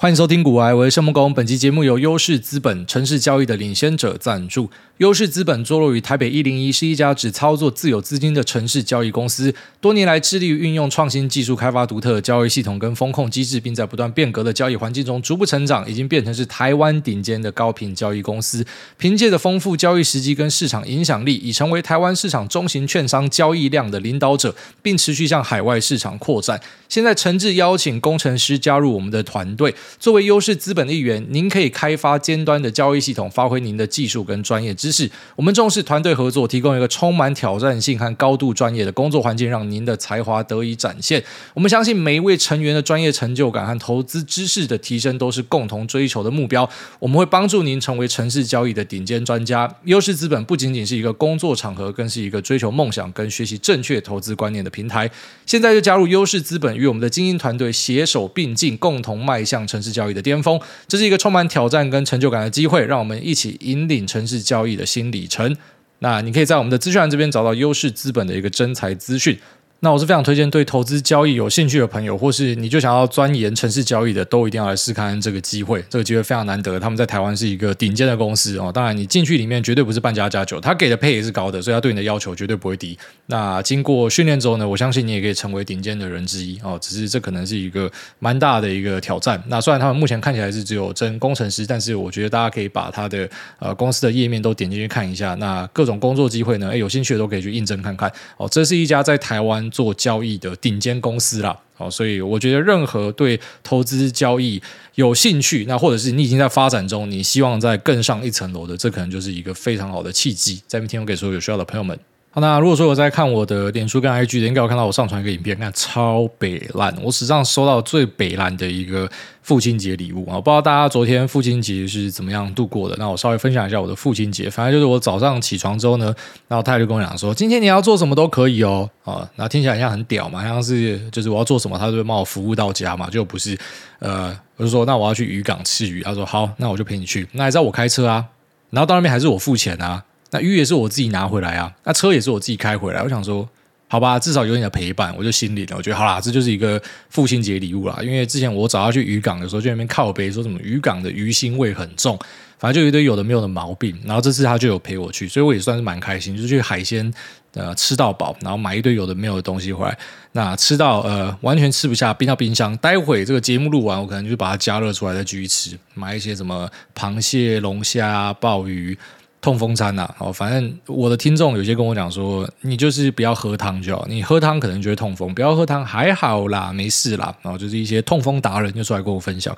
[0.00, 1.34] 欢迎收听股癌，我是生木工。
[1.34, 4.70] 本期节目由优势资本城市交易的领先者赞助。
[4.98, 9.52] 优势资本坐落于台北一零一，是一家只操作自有资金的城市交易公司。
[9.80, 18.64] 多年来致力于运用创新技术，开发独特的交易系统跟风控机制，并在不断变革的交易环境中逐步成长，已经变成是台湾顶尖的高频交易公司。
[18.98, 26.60] 凭借着丰富交易时机跟市场影响力，已成为台湾市场中型券商交易量的领导者，并持续向海外市场扩展。
[26.88, 29.74] 现在诚挚邀请工程师加入我们的团队。
[29.98, 35.10] 作为优势资本的一员，您可以开发尖端的交易系统，发挥您的技术跟专业知识。
[35.36, 41.22] 我们重视团队合作，提供一个充满挑战性和高度专业的工作环境，让您的才华得以展现。
[41.54, 46.68] 我们相信每一位成员的专业成就感和投资知识的提升都是共同追求的目标。
[46.98, 49.72] 我们会帮助您成为城市交易的顶尖专家。
[49.84, 55.10] 优势资本不仅仅是一个工作场合，更是一个追求梦想跟学习正确投资观念的平台。
[55.46, 65.56] 现在就加入优势资本，与我们的精英团队携手并进，共同迈向成城市交易的巅峰，这是一个充满挑战跟成就感的机会，让我们一起引领城市交易的新里程。
[66.00, 69.38] 那你可以在我们的资讯栏这边找到优势资本的一个真才资讯。
[69.80, 75.80] 那我是非常推荐对投资交易有兴趣的朋友，或是你就想要钻研城市交易的，都一定要来试看这个机会。
[75.88, 78.72] 这个机会非常难得，他们在台湾是一个顶尖的公司哦。
[78.74, 82.98] 当然，你进去里面绝对不是半家家酒，他给的配也是高的，所以他对你的要求绝对不会低。
[83.26, 86.76] 那经过训练之后呢，我相信你也可以成为顶尖的人之一哦。
[86.82, 89.40] 只是这可能是一个蛮大的一个挑战。
[89.46, 95.36] 那虽然他们目前看起来是只有征工程师，但是我觉得大家可以把他的呃公司的页面都点进去看一下。
[95.36, 98.48] 那各种工作机会呢，诶，有兴趣的都可以去应征看看哦。
[98.50, 100.54] 这是一家在台湾做交易的。
[100.56, 104.60] 顶尖公司啦，好，所以我觉得任何对投资交易
[104.96, 110.62] 有兴趣，那或者是你已经在发展中，你希望在更上一层楼的，这可能就是一个非常好的契机。
[110.66, 111.98] 在明天，我给所有有需要的朋友们。
[112.40, 119.08] 那如果说我在看我的脸书跟 IG，应该有看到我上传一个影片，看超北烂，我史上收到最北烂的一个
[119.42, 120.40] 父亲节礼物啊！
[120.40, 122.96] 不知道大家昨天父亲节是怎么样度过的？
[122.98, 126.14] 那我稍微分享一下我的父亲节，反正就是我早上起床之后呢，
[126.48, 133.58] 然后太太就跟我讲说，今天你要做什么都可以哦，啊，然后听起来像很屌嘛，像是就是我要做什么，他就会帮我服务到家嘛，就不是
[134.00, 138.24] 呃，我就说那我要去渔港吃鱼，他说好，那我就陪你去，那还是要我开车啊，
[138.70, 140.04] 然后到那边还是我付钱啊。
[140.30, 143.02] 那鱼也是我自己拿回来啊，那车也是我自己开回来。
[143.02, 143.48] 我想说，
[143.88, 145.76] 好吧，至少有你的陪伴，我就心领了。
[145.76, 147.98] 我觉得好啦，这就是一个父亲节礼物啦。
[148.02, 152.18] 因为之前我找他去渔港的时候，就那边靠背说什么渔港的鱼腥味很重，
[152.58, 153.98] 反正就有一堆有的没有的毛病。
[154.04, 157.10] 然后这次他就有陪我去，所以我也算是蛮开心，就是去海鲜
[157.54, 159.98] 呃吃到饱，然后买一堆有的没有的东西回来。
[160.32, 162.76] 那吃到呃完全吃不下，冰到冰箱。
[162.76, 165.78] 待会这个节目录完，我可能就把它加热出来再继续吃。
[165.94, 168.96] 买一些什么螃蟹、龙虾、鲍鱼。
[169.40, 177.32] 痛风餐呐、哦，反正我的听众有些跟我讲说，你就是不要喝汤就好，你喝汤可能就会痛风，不要喝汤还好啦，没事啦。
[177.42, 179.56] 然后就是一些痛风达人就出来跟我分享。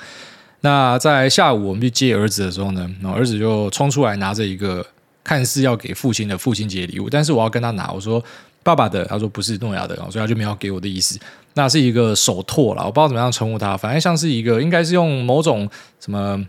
[0.60, 4.84] 那在下午我们去接儿子的时候呢，然后儿子就冲出来拿着一个
[5.24, 8.22] 看似要给父亲的父亲节礼物，但是我要跟他拿，我说
[8.62, 11.18] 爸爸的，他说不是诺亚的，所以他就没有给我的意思。
[11.54, 15.66] 那是一个手托啦，我不知道怎么样称呼他，反正像是一个，应该是用某种
[15.98, 16.46] 什么。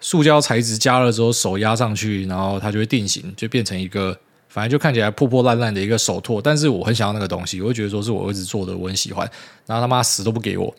[0.00, 4.16] 塑胶材质加热之后，手压上去，然后它就会定型，就变成一个，
[4.48, 6.40] 反正就看起来破破烂烂的一个手托。
[6.40, 9.28] 但是我很想要那个东西，我会觉得说是我儿子做的，我很喜欢。
[9.66, 10.72] 然后他妈死都不给我，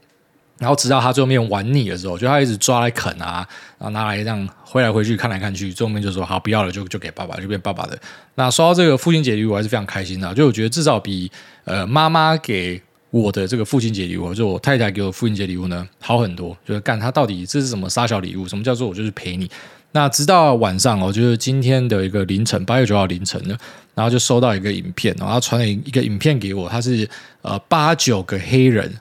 [0.60, 3.48] 然后直到他最后面玩腻的时候，就他一直抓来啃啊，
[3.80, 8.00] 然后拿来这样挥来挥去，看来看去，最后面就说好不要了，就就给爸爸，就变爸爸的。
[8.36, 11.32] 那说到这个父亲节礼物，我还是非常开心的，就我觉得至少比
[11.66, 12.82] 呃妈妈给。
[13.10, 16.56] 我的这个父亲节礼物，就我太太给我父亲节礼物呢，好很多。
[16.66, 18.48] 就是干他到底这是什么杀小礼物？
[18.48, 19.50] 什么叫做我就是陪你？
[19.94, 23.58] 那直到晚上哦，就是今天的一个凌晨，八月九号凌晨呢，
[23.96, 27.10] 然后就收到一个影片，然后传了一个影片给我，他是
[27.42, 28.94] 呃八九个黑人，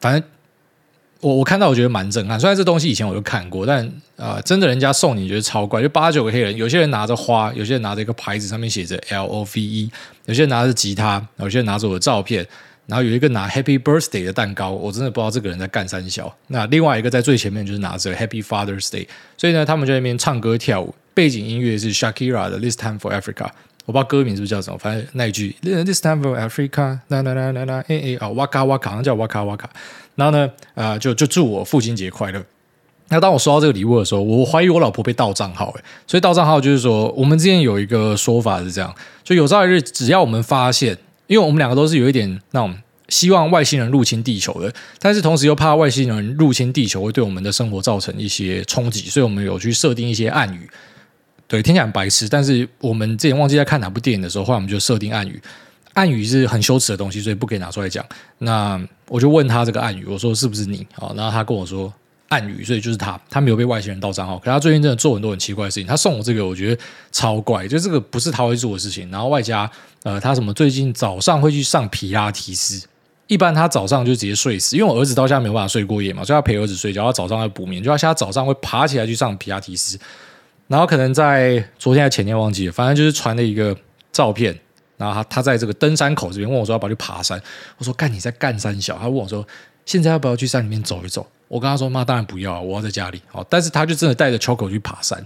[0.00, 0.22] 反正
[1.20, 2.40] 我我看到我觉得蛮震撼。
[2.40, 3.86] 虽然这东西以前我就看过，但
[4.16, 9.90] 啊、呃，真的人家送你觉得超怪，就八九个黑人，有些人拿着花，有些人拿着一个牌子，上面写着 L O V E，
[10.24, 12.44] 有些人拿着吉他，有些人拿着我的照片。
[12.86, 16.32] 然后有一个拿 Happy Birthday 的蛋糕，我真的不知道这个人在干三小。
[16.46, 23.48] 那另外一个在最前面就是拿着 Happy Father's Day，所以呢，他们就在那边唱歌跳舞，背景音乐是 Shakira 的 This Time for Africa，
[23.86, 29.68] 我不知道歌名是不是叫什么，反正那一句 This Time for Africa，啦啦啦啦啦，哎哎啊，哇卡哇卡，好像叫哇卡哇卡。
[30.14, 32.40] 然后呢，啊、呃，就就祝我父亲节快乐。
[33.08, 38.94] 那当我收到这个礼物的时候，我怀疑我老婆被盗账号，诶，所以盗账号就是说，我们之前有一个说法是这样，
[39.24, 40.96] 就有朝一日，只要我们发现。
[41.26, 42.76] 因为我们两个都是有一点那种
[43.08, 50.68] 希望外星人入侵地球的，但是同时又怕外星人入侵地球会对我们的生活造成一些冲击，所以我们有去设定一些暗语。
[51.48, 55.40] 对，听起来很白痴，但是我们之前忘记在看哪部电影的时候，后来我们就设定暗语。
[55.94, 58.04] 暗语是很羞耻的东西，所以不可以拿出来讲。
[58.38, 60.86] 那我就问他这个暗语，我说是不是你？
[60.92, 61.92] 好，然后他跟我说
[62.28, 64.38] 暗语，所以就是他，他没有被外星人盗账号。
[64.38, 65.86] 可他最近真的做很多很奇怪的事情。
[65.86, 66.82] 他送我这个，我觉得
[67.12, 69.10] 超怪，就这个不是他会做的事情。
[69.10, 69.70] 然后外加
[70.02, 72.86] 呃，他什么最近早上会去上皮拉提斯，
[73.26, 79.98] 一般他早上就直接睡死，因为我儿子到现在没有办法睡过夜嘛，所以他陪儿子睡觉，他早上要补眠，就他现在早上会爬起来去上皮拉提斯。
[80.68, 83.76] 然后可能在昨天还前天忘记了，反正就是传了一个
[84.10, 84.58] 照片，
[84.96, 87.40] 然后他他在这个登山口这边问我说要不要去爬山，
[87.78, 89.46] 我说干你在干三小，他问我说
[89.86, 91.26] 现在要不要去山里面走一走。
[91.48, 95.24] 我跟他说：“妈，当然不要，我要在家里。”好，但是他就真的带着 Choco 去爬山。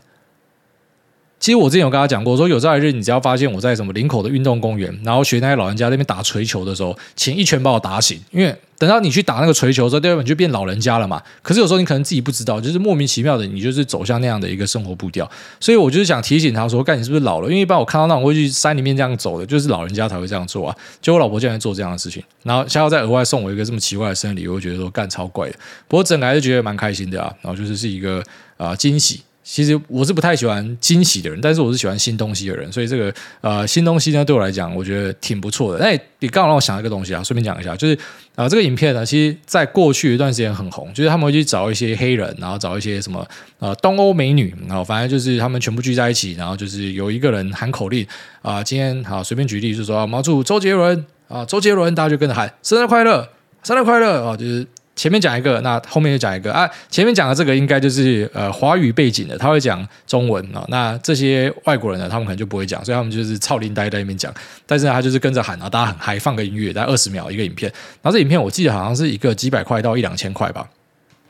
[1.40, 11.22] 其实我之前有跟他讲过，说有朝一日你只要发现我在什么林口的运动公园，然后学那些老人家那边打槌球的时候，请一拳把我打醒，因为等到你去打那个槌球的时候，第二你就变老人家了嘛。
[11.40, 15.28] 可是有时候你可能自己不知道，就是莫名其妙的，你就是走向那样的一个生活步调。
[15.58, 17.48] 所以我就是想提醒他说：“干，你是不是老了？
[17.48, 25.54] 因为一般我看到那种会去山里面这样走的，就是老人家才会这样做啊。”就我老婆竟然做这样的事情，然后下要再额外送我一个这么奇怪的生日礼物，我觉得说干超怪的。
[25.88, 28.18] 不过整个还是觉得蛮开心的啊，然后就是是一个
[28.58, 29.22] 啊、呃、惊喜。
[29.52, 35.84] 其实我是不太喜欢惊喜的人，但是我是喜欢新东西的人，所以这个呃新东西呢，对我来讲，我觉得挺不错的。
[35.84, 37.94] 那你刚好让我想一个东西啊，顺便讲一下，就是
[38.36, 43.26] 啊、呃、这个影片呢，其实在过去一段时间很红，就是他们会去找一些黑人，然后找一些什么
[43.58, 48.06] 呃东欧美女，然后反正就是他们全部聚在一起，然后就是有一个人喊口令
[48.42, 53.28] 啊、今天好随便举例，就是说毛主周杰伦啊，周杰伦，大家就跟着喊生日快乐，
[53.64, 54.64] 生日快乐啊，就是。
[55.00, 56.68] 前面讲一个，那后面就讲一个啊。
[56.90, 60.62] 前面讲的这个应该就是呃华语背景的，他会讲中文啊。
[60.68, 64.30] 那这些外国人呢，他们可能就不会讲，所以他们就是操林呆在那边讲。
[64.66, 67.72] 但是呢，他就是跟着喊，啊大家很嗨，放个音乐，大概二十秒一个影片。
[68.02, 70.68] 然后这影片我记得好像是一个几百块到一两千块吧。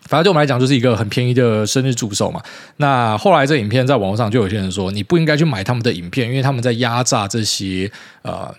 [0.08, 2.42] 反正对我们来讲就是一个很便宜的生日祝寿嘛。
[2.78, 7.88] 那后来这影片在网络上就有些人说，你不应该去买他们的影片，因为他们在压榨这些
[8.22, 8.52] 呃。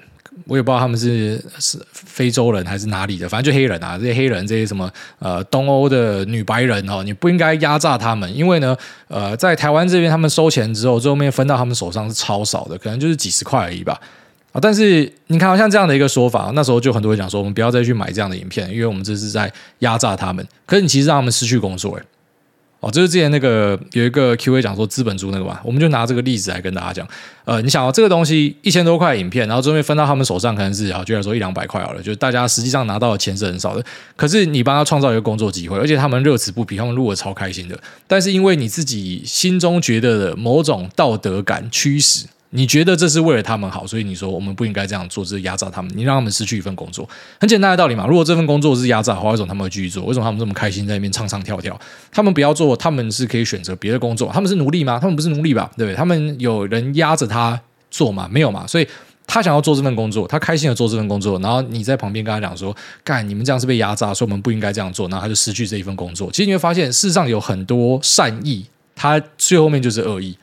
[0.45, 8.75] 我也不知道他们是是非洲人还是哪里的，反正就黑人啊，这些黑人这些什么呃东欧的女白人哦，你不应该压榨他们，因为呢
[9.07, 13.99] 呃在台湾这边他们收钱之后，最后面分到他们手上是超少的，可能就是几十块而已吧
[14.51, 14.59] 啊。
[14.61, 20.45] 但是你看，像这样的一个说法，那时候就很多人讲说，我们不要再去买这样的影片，因为我们这是在压榨他们。
[20.65, 22.03] 可是你其实让他们失去工作诶。
[22.81, 27.07] 哦，就是之前那个有一个 Q&A 讲说资本猪那个嘛，我们就拿这个例子来跟大家讲。
[27.45, 33.85] 呃，你想哦，这个东西一千多块影片，然后最后分到他们手上，可能是啊，就来说一两百块好了，就是大家实际上拿到的钱是很少的。
[34.15, 37.79] 可是你帮他创造一个工作机会，而且他们乐此不疲，他们录的超开心的。
[38.07, 42.25] 但是因为你自己心中觉得的某种道德感驱使。
[42.53, 47.07] 你觉得这是为了他们好，所以你说我们不应该这样做，这是压榨他们，你让他们失去一份工作，
[47.39, 48.05] 很简单的道理嘛。
[48.05, 50.03] 如果这份工作是压榨的话，为什么他们会继续做？
[50.03, 51.79] 为什么他们这么开心在那边唱唱跳跳？
[52.11, 54.29] 他们不要做，他们是可以选择别的工作。
[54.33, 54.99] 他们是奴隶吗？
[54.99, 55.71] 他们不是奴隶吧？
[55.77, 55.95] 对不对？
[55.95, 57.57] 他们有人压着他
[57.89, 58.27] 做吗？
[58.29, 58.67] 没有嘛。
[58.67, 58.87] 所以
[59.25, 62.75] 他想要做这份工作，他开心的做这份工作，然后你在旁边跟他讲说
[63.05, 66.29] ：“干，你们这样是被压榨，所以我们不应该这样做。”然后他就失去这一份工作。
[66.31, 70.37] 其实你会发现，世上有很多善意，他最后面就是恶意，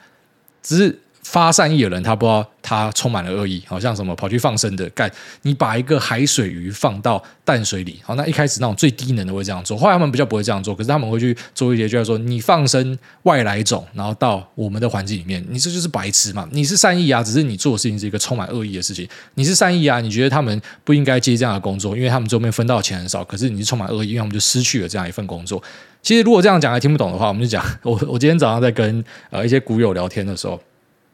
[0.62, 0.99] 只是。
[1.23, 5.11] 发善意的人，他不知道他充满了恶意，好像什么跑去放生的干，
[5.43, 16.49] 你把一个海水鱼放到淡水里，好，那一开始那种最低能的会这样做，后来他们比较不会这样做，可是他们会去做一些，就是说你放生外来种，然后到我们的环境里面，你这就是白痴嘛？
[16.53, 19.06] 你是善意啊，只是你做的事情是一个充满恶意的事情。
[19.35, 25.62] 你是善意啊，你觉得他们不应该接这样的工作，因为他们这边分到的钱很少，可是你是充满恶意，因为他们就失去了这样一份工作。
[26.03, 30.60] 其实如果这样讲还听不懂的话，我们就讲我我今天早上在跟呃一些股友聊天的时候。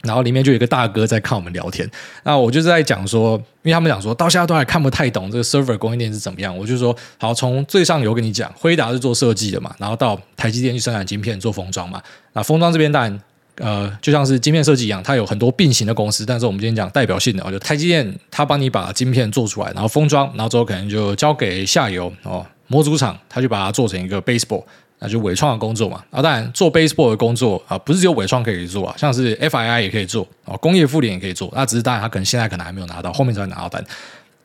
[0.04, 1.90] 然后里面就有一个大哥在看我们聊天，
[2.22, 12.00] 那我就在讲说，因为他们讲说到现在都还看不太懂这个 server 供应链是怎么样，我就说好，从最上游跟你讲，辉达是做设计的嘛，然后到台积电去生产晶片做封装嘛，
[12.34, 13.20] 那封装这边当然
[13.56, 24.62] 呃就像是晶片设计一样，它有很多并行的公司，但是我们今天讲代表性的，就台积电它帮你把晶片做出来，然后封装，然后之后可能就交给下游哦模组厂，它就把它做成一个 base ball。
[25.04, 33.84] 那就伪创的工作嘛，啊，当然做 baseball 的工作啊，不是只有伪创可以做啊，像是 FII 也可以做啊，工业富联也可以做，那只是当然他可能现在可能还没有拿到，后面才会拿到单。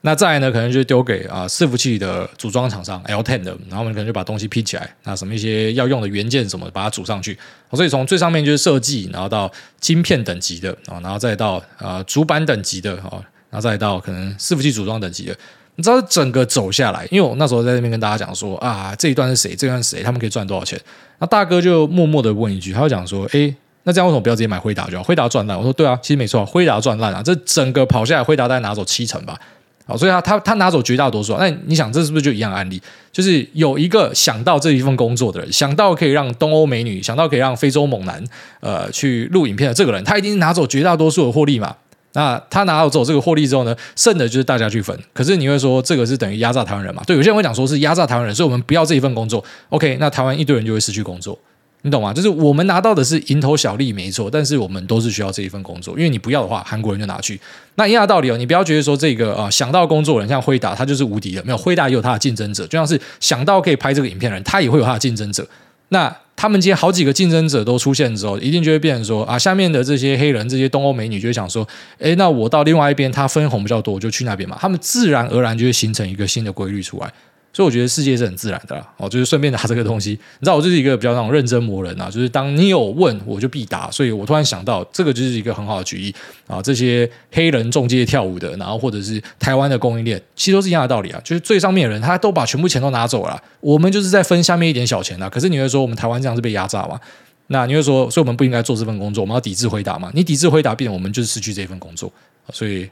[0.02, 7.38] 那再来呢，可能就丢给啊伺服器的组装厂商 L10 的，然后我们可能就把东西拼起来，那什么一些要用的元件什么，把它组上去。
[7.72, 15.36] 所以从最上面就是设计，然后到晶片等级的啊，然后再到啊主板等级的啊，然后再到可能伺服器组装等级的。
[15.76, 19.54] 你知道整个走下来，因为我那时候在那边跟大家讲说啊，这一段是谁？
[19.56, 20.02] 这段是谁？
[20.02, 20.78] 他们可以赚多少钱？
[21.18, 25.02] 那大哥就默默的问一句，他就讲说：“诶，那这样为什么不要直接买辉达就好？
[25.02, 27.22] 辉达赚烂。”我说：“对啊，其实没错，辉达赚烂啊。
[27.22, 29.38] 这整个跑下来，辉达大概拿走七成吧。
[29.86, 31.36] 好，所以他他他拿走绝大多数。
[31.38, 32.80] 那你想，这是不是就一样案例？
[33.10, 38.22] 就是有一个想到这一份工作的人，想到可以让东欧美女，想到可以让非洲猛男，
[38.60, 41.74] 呃，去录影片的这个人，他一定拿走绝大多数的获利嘛。
[42.12, 44.98] 那他拿到走这个获利之后呢，剩的就是大家去分。
[45.12, 47.02] 可是你会说这个是等于压榨台湾人嘛？
[47.06, 49.44] 对，有些人会讲说是压榨台湾人，所以我们不要这一份工作。
[49.68, 51.38] OK，那台湾一堆人就会失去工作。
[51.82, 52.12] 你懂吗？
[52.12, 57.40] 就是我们拿到的是蝇头小利没错，但是我们都是需要这一份工作，因为你不要的话，韩国人就拿去。
[57.76, 65.46] 那一样的道理哦，你不要觉得说这个啊、想到工作人像辉达，他就是无敌的，没有辉达也有他的竞争者，就像是想到可以拍这个影片的人，他也会有他的竞争者。
[65.88, 71.68] 那他们今天好几个竞争者都出现之后，一定就会变成说啊，下面的这些黑人、这些东欧美女就会想说，
[71.98, 74.56] 哎，那我到另外一边，他分红比较多，我就去那边嘛。
[74.58, 77.12] 他们自然而然就会形成一个新的规律出来。
[77.52, 80.10] 所以我觉得世界是很自然的啦，哦，就是顺便拿这个东西。
[80.10, 83.90] 你知道我就是一个比较那种认真磨人啊，就是当你有问我就必答。
[83.90, 86.14] 所以我突然想到，这个就是一个很好的举例
[86.46, 86.62] 啊。
[86.62, 91.20] 这些黑人中介跳舞的，然后或者是台湾的供应链，其实都是一样的道理啊。
[91.24, 95.28] 就是最上面的人，他都把全部钱都拿走了，我们就是在分下面一点小钱啊。
[95.28, 97.00] 可是你会说，我们台湾这样是被压榨吗？
[97.48, 100.08] 那你会说，所以我们不应该做这份工作，我们要抵制回答嘛？
[100.14, 102.12] 你抵制回答，变我们就是失去这份工作。
[102.52, 102.88] 所以。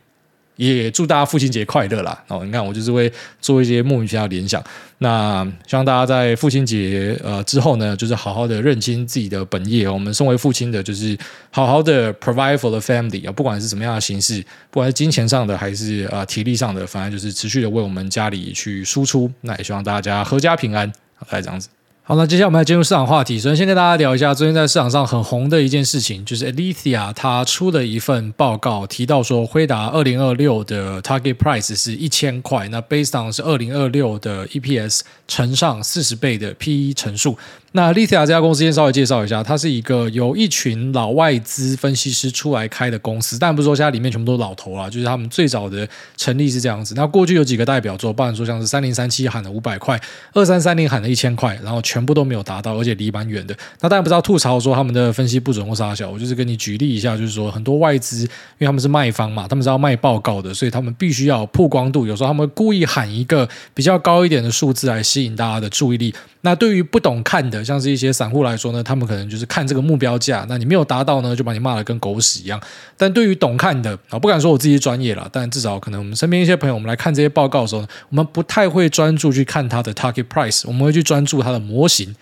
[0.66, 2.20] 也祝大家父亲节快乐啦！
[2.26, 3.10] 哦，你看我就是会
[3.40, 4.62] 做一些莫名其妙的联想。
[4.98, 9.88] 那希望大家在父亲节呃之后呢，就是好好的认清自己的本业。
[9.88, 11.16] 我们身为父亲的，就是
[11.52, 19.30] 好好的 provide for the family 啊，不管是什么样的形式，不管是金钱上的还是啊、呃、体力上的，反正就是持续的为我们家里去输出。
[19.42, 21.68] 那也希望大家阖家平安，大概这样子。
[22.08, 23.38] 好，那接下来我们来进入市场话题。
[23.38, 37.36] 首先，先跟大家聊一下最近在市场上很红的一件事情，就是 Alithia 它出了一份报告，提到说辉达二零二六的 target price 是一千块，那 based on 是二零二六的 EPS 乘上四十倍的 PE 乘数。
[37.72, 46.94] 那 Alethea 这家公司先稍微介绍一下，它是一个由一群老外资分析师出来开的公司，但不是说现在里面全部都是老头啦，就是他们最早的成立是这样子。
[46.96, 50.00] 那过去有几个代表作，包含说像是三零三七喊了五百块，
[50.32, 53.54] 二三三零喊了一千块，然后全部都没有达到，而且离蛮远的。
[53.80, 58.28] 那当然不知道吐槽说他们的分析不准或啥小，我就是跟你举例一下，就是说很多外资，因
[58.60, 66.14] 为他们是卖方嘛，他们是要卖报告的，所以他们必须要曝光度，有时候他们故意喊一个比较高一点的数字来吸引大家的注意力。
[66.42, 72.60] 那对于不懂看的，像是一些散户来说呢，他们可能就是看这个目标价，那你没有达到呢，就把你骂的跟狗屎一样。
[72.96, 82.14] 但对于懂看的啊，不敢说我自己专业了，但至少可能我们身边一些朋友，我们来看这些报告的时候，我们不太会专注去看它的 target price，我们会去专注它的模型。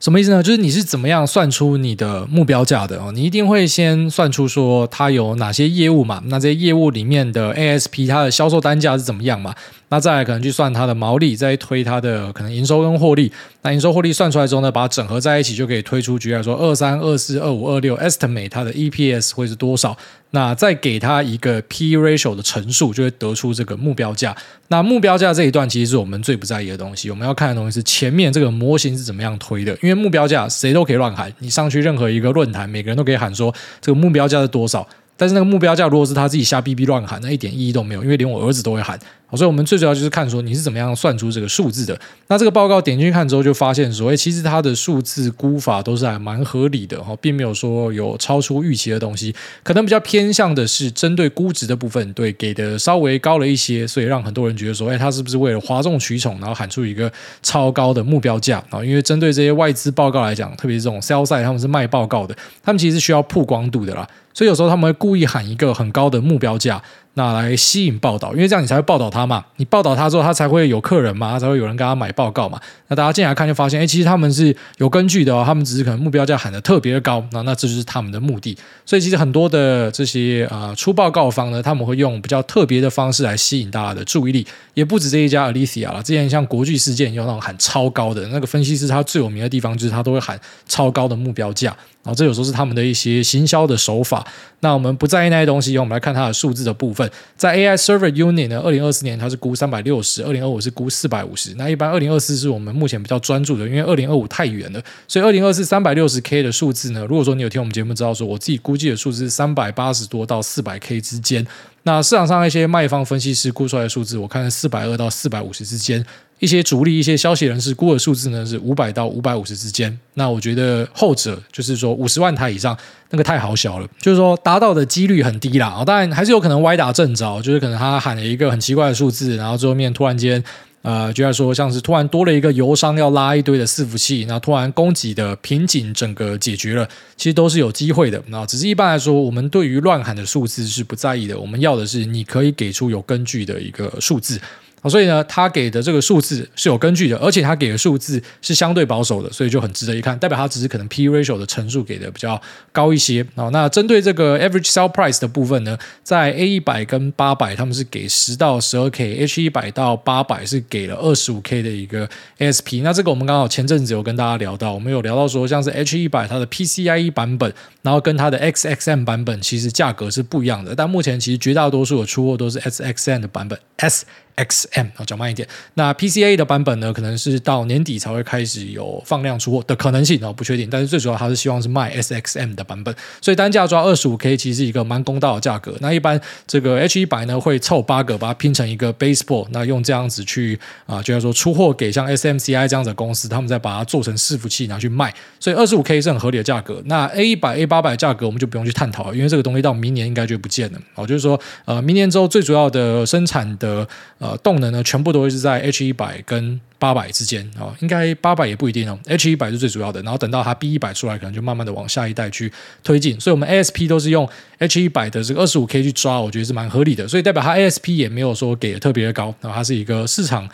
[0.00, 0.42] 什么意思呢？
[0.42, 3.12] 就是你是怎么样算出你的目标价的哦？
[3.12, 6.22] 你一定会先算出说它有哪些业务嘛？
[6.28, 9.54] 那这些业务里面的 ASP，它的销售单价是怎么样嘛？
[9.90, 13.30] 那再来可能去算它的毛利，再推它的可能营收跟获利。
[13.60, 19.94] 那营收获利算出来之后呢，把它整合在一起，就可以推出，举例来说，二三、二四、二五、二六，estimate 它的 EPS 会是多少？
[20.32, 24.36] 那再给他一个 P ratio 的乘数，就会得出这个目标价。
[24.68, 29.76] 那目标价这一段其实是我们最不在意的东西，我们要看的东西是前面这个模型是怎么样推的。
[29.82, 34.86] 因为目标价谁都可以乱喊，你上去任何一个论坛，每个人都可以喊说这个目标价是多少。
[35.16, 38.98] 但是那个目标价如果是他自己瞎逼逼乱喊，那一点意义都没有，因为连我儿子都会喊。
[39.36, 41.98] 所以，我们最主要就是看说你是怎么样算出这个数字的。
[42.28, 49.34] 那这个报告点进去看之后，就发现说，哎，其实它的数字估法都是还蛮合理的哈，并没有说有超出预期的东西。
[49.62, 57.10] 可能比较偏向的是针对估值的部分，对，给的稍微高了一些，所以让很多人觉得说，哎，他是不是为了哗众取宠，然后喊出一个
[57.42, 58.84] 超高的目标价啊？
[58.84, 64.08] 因为针对这些外资报告来讲，特别是这种 sell side，他们是卖报告的，他们其实是需要曝光度的啦。
[64.32, 66.80] 所以有时候他们会故意喊一个很高的目标价。
[67.14, 69.44] 那来吸引报道，因为这样你才会报道他嘛。
[69.56, 72.58] 你报道他之后，他才会有客人嘛，他才会有人跟他买报告嘛。
[72.86, 75.42] 那大家进来看就发现，哎，其实他们是有根据的哦。
[75.44, 78.56] 他们只是可能目标价喊得特别高，那那这就是他们的目的。
[78.86, 84.46] 所以其实很多的这些啊、出报告方呢，他们会用比较特别的方式来吸引大家的注意力。
[84.74, 91.76] 也不止这一家 Alicia 了，之前像国巨事件有那种喊超高的那个分析师，他最有名的地方就是他都会喊超高的目标价。
[92.02, 94.26] 然后这有时候是他们的一些行销的手法。
[94.60, 97.10] 那我们不在意那些东西，我们来看它的数字的部分。
[97.36, 101.54] 在 AI Server Unit 呢，二零二四年它是估三百六十，二零二五是估四百五十。
[101.54, 104.82] 那一般二零二四是我们目前比较专注的，因为二零二五太远了。
[105.08, 111.46] 所以二零二四三百六十 K 的数字呢，如果说你有听我们节目知道说，我自己估计的数字是三百八十多到四百 K 之间。
[111.84, 116.04] 那市场上一些卖方分析师估出来的数字，我看四百二到四百五十之间。
[116.40, 119.96] 一些主力、一些消息人士估的数字呢是五百到五百五十之间。
[120.14, 122.76] 那我觉得后者就是说五十万台以上
[123.10, 125.68] 那个太好小了，就是说达到的几率很低啦。
[125.68, 130.42] 啊，当然还是有可能歪打正着，就是可能他喊了一个很奇怪的数字，然后最后面突然间
[130.82, 138.22] 呃，就要说像是突然多了一个油商要拉一堆的伺服器，那突然供给的瓶颈整个解决了，其实都是有机会的。
[138.28, 144.40] 那只是一般来说，我们对于乱喊的数字是不在意的，我们要的是你可以给出有根据的一个数字。
[144.88, 152.40] 所以呢，他给的这个数字是有根据的，而且他给的数字是相对保守的，所以就很值得一看，代表他只是可能 P ratio 的乘数给的比较
[152.72, 153.26] 高一些。
[153.52, 162.08] 那针对这个 average sell price 的部分呢，在 A 一百跟八百，他们是给十到十二 K，H 一百到八百是给了二十五 K 的一个
[162.38, 162.82] ASP。
[162.82, 174.06] 那这个我们刚好前阵子有跟大家聊到，我们有聊到说，像是 H 一百它的 PCIe 版本，然后跟它的 XXM 版本其实价格是不一样的，但目前其实绝大多数的出货都是 XXM 的版本 S。
[174.44, 175.46] XM 啊，讲慢一点。
[175.74, 180.68] 那 P C A 的版本呢，可能是到年底才会开始有放量出货的可能性哦，不确定。
[180.70, 182.94] 但是最主要，还是希望是卖 SXM 的版本。
[183.20, 185.74] 所以单价抓二十五 K，其实是一个蛮公道的价格。
[185.80, 195.14] 那一般这个 H 一百呢，会凑八个，把它拼成一个 Baseball，那用这样子去啊，就是说出货给像 SMCI 这样子的公司，他们再把它做成伺服器拿去卖。
[195.38, 196.82] 所以二十五 K 是很合理的价格。
[196.86, 200.78] 那 A 一百、A 八百价格我们就不用去探讨了，因为这个东西到明年应该就不见了。
[200.94, 203.86] 哦，就是说呃，明年之后最主要的生产的
[204.18, 220.48] 呃动能呢，全部都会是在 H 一百跟八百之间啊，应该八百也不一定哦，H 一百是最主要的，然后等到它 B 一百出来，可能就慢慢的往下一代去推进，所以我们 ASP 都是用 H 一百的这个二十五 K 去抓，我觉得是蛮合理的，所以代表它 ASP 也没有说给的特别的高，然后它是一个市场。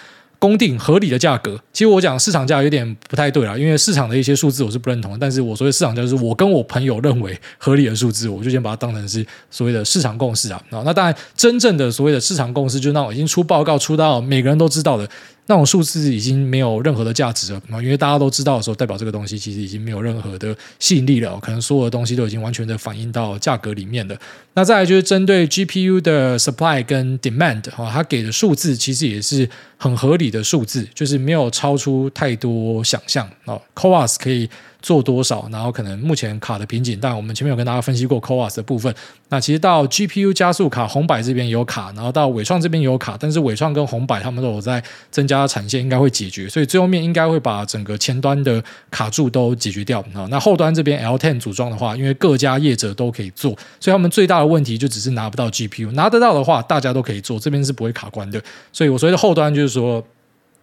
[0.46, 5.18] 公定合理的价格，其实我讲市场价有点不太对啦，因为市场的一些数字我是不认同的。
[5.20, 10.62] 但是我所谓市场价就是我跟我朋友认为合理的数字，我就先把它当成是所谓的市场共识啊。
[10.70, 15.08] 那当然，真正的所谓的市场共识，就是那种已经出报告出到每个人都知道的。
[15.48, 21.38] 那种数字已经没有任何的价值了，因为大家都知道的时候，代表这个东西其实已经没有任何的吸引力了。
[21.40, 24.16] 可能所有的东西都已经完全的反映到价格里面了。
[24.54, 33.28] 那再来就是针对 GPU 的 supply 跟 demand，哈，它给的数字其实也是很合理的数字，就是没有超出太多想象。
[33.44, 34.48] 哦，CoWoS 可以。
[34.86, 38.94] 做多少，然后可能目前卡的瓶颈，但我们前面有跟大家分析过 CoWoS 的部分。
[39.30, 50.24] 那其实到 GPU 加速卡红白这边也有卡，然后到伟创这边也有卡，但是伟创跟红白他们都有在增加产线，应该会解决，所以最后面应该会把整个前端的卡住都解决掉啊。
[50.30, 53.50] 那后端这边 L10 组装的话，因为各家业者都可以做，
[53.80, 58.40] 所以他们最大的问题就只是拿不到 GPU，拿得到的话大家都可以做，这边是不会卡关的。
[58.72, 60.00] 所以我所谓的后端就是说。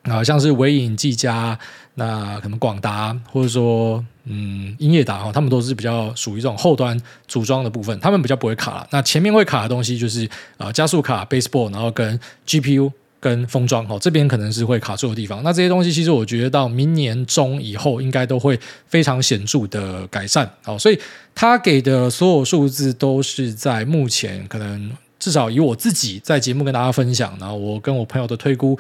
[0.04, 1.58] 啊，像是纬颖、技嘉，
[1.96, 8.88] 那可能广达，或者说嗯，英业达哈，他们都是比较属于这种后端组装的部分，他们比较不会卡了。
[8.92, 10.28] 那前面会卡的东西就是
[10.58, 15.44] 啊，加速卡、baseboard，然后跟 GPU 跟封装哦，这边可能是会卡住的地方。
[15.44, 20.50] 那这些东西其实我觉得到明年中以后应该都会非常显著的改善。
[20.66, 21.00] 哦，所以
[21.36, 28.80] 他给的所有数字都是在目前可能至少以我自己在节目跟大家分享，然后我跟我朋友的推估。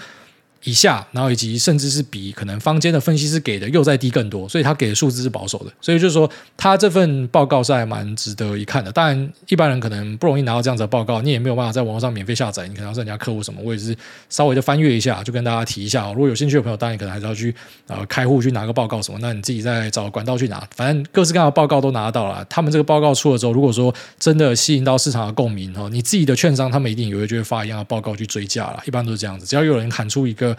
[0.63, 8.91] 以下，然后以及甚至是比可能坊间的分析师给的又再低更多，所以他给的数字是保守的，所以就是说他这份报告是还蛮值得一看的。
[8.91, 13.95] 当然，一般人可能不容易拿到这样子的报告，你也没有办法在网络上免费下载，你可能要是人家客户什么，我也是
[14.29, 16.11] 稍微的翻阅一下，就跟大家提一下。
[16.13, 17.53] 如果有兴趣的朋友，当然可能还是要去
[17.87, 22.45] 呃开户去拿个报告什么，那你自己再找管道去拿，反正各式各样的报告都拿得到了。
[22.49, 30.52] 他们这个报告出了之后，如果说真的吸引到市场的共鸣哦，你自己的券商他们一定也会就会发一样的报告去追价了，一般都是这样子，只要有人喊出一个。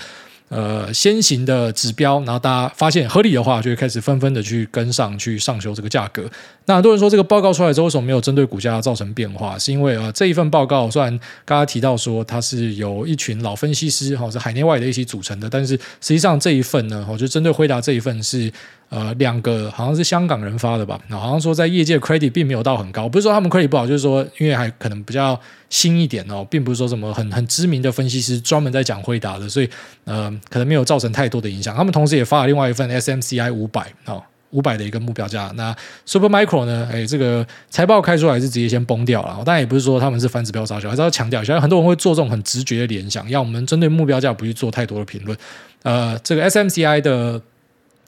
[0.49, 6.31] 呃，先行的指标，然后大家发现合理的话，就会开始纷纷的去跟上去上修这个价格。
[6.67, 9.59] 那很多人说这个报告出来之后，为什么没有针对股价造成变化？
[9.59, 11.11] 是因为呃，这一份报告虽然
[11.45, 18.53] 刚刚提到说它是由一群老分析师哈，是海内外的一起组成的，但是实际上这一份呢，我就针对辉达这一份是。
[18.91, 29.69] 呃，两个好像是香港人发的吧，那好像说在业界 credit 并没有到很高，不是说他们 credit 不好，就是说因为还可能比较新一点哦，并不是说什么很很知名的分析师专门在讲辉达的，所以
[30.05, 31.75] 呃，可能没有造成太多的影响。
[31.75, 34.23] 他们同时也发了另外一份 SMCI 五百哦，
[34.55, 35.53] 五百的一个目标价。
[35.57, 45.37] 那 Supermicro 呢，哎，这个财报开出来是直接先崩掉了，当然也不是说他们是反指标杀小，还是要强调一下，很多人会做这种很直觉的联想，要我们针对目标价不去做太多的评论。
[45.83, 47.43] 呃，这个 SMCI 的。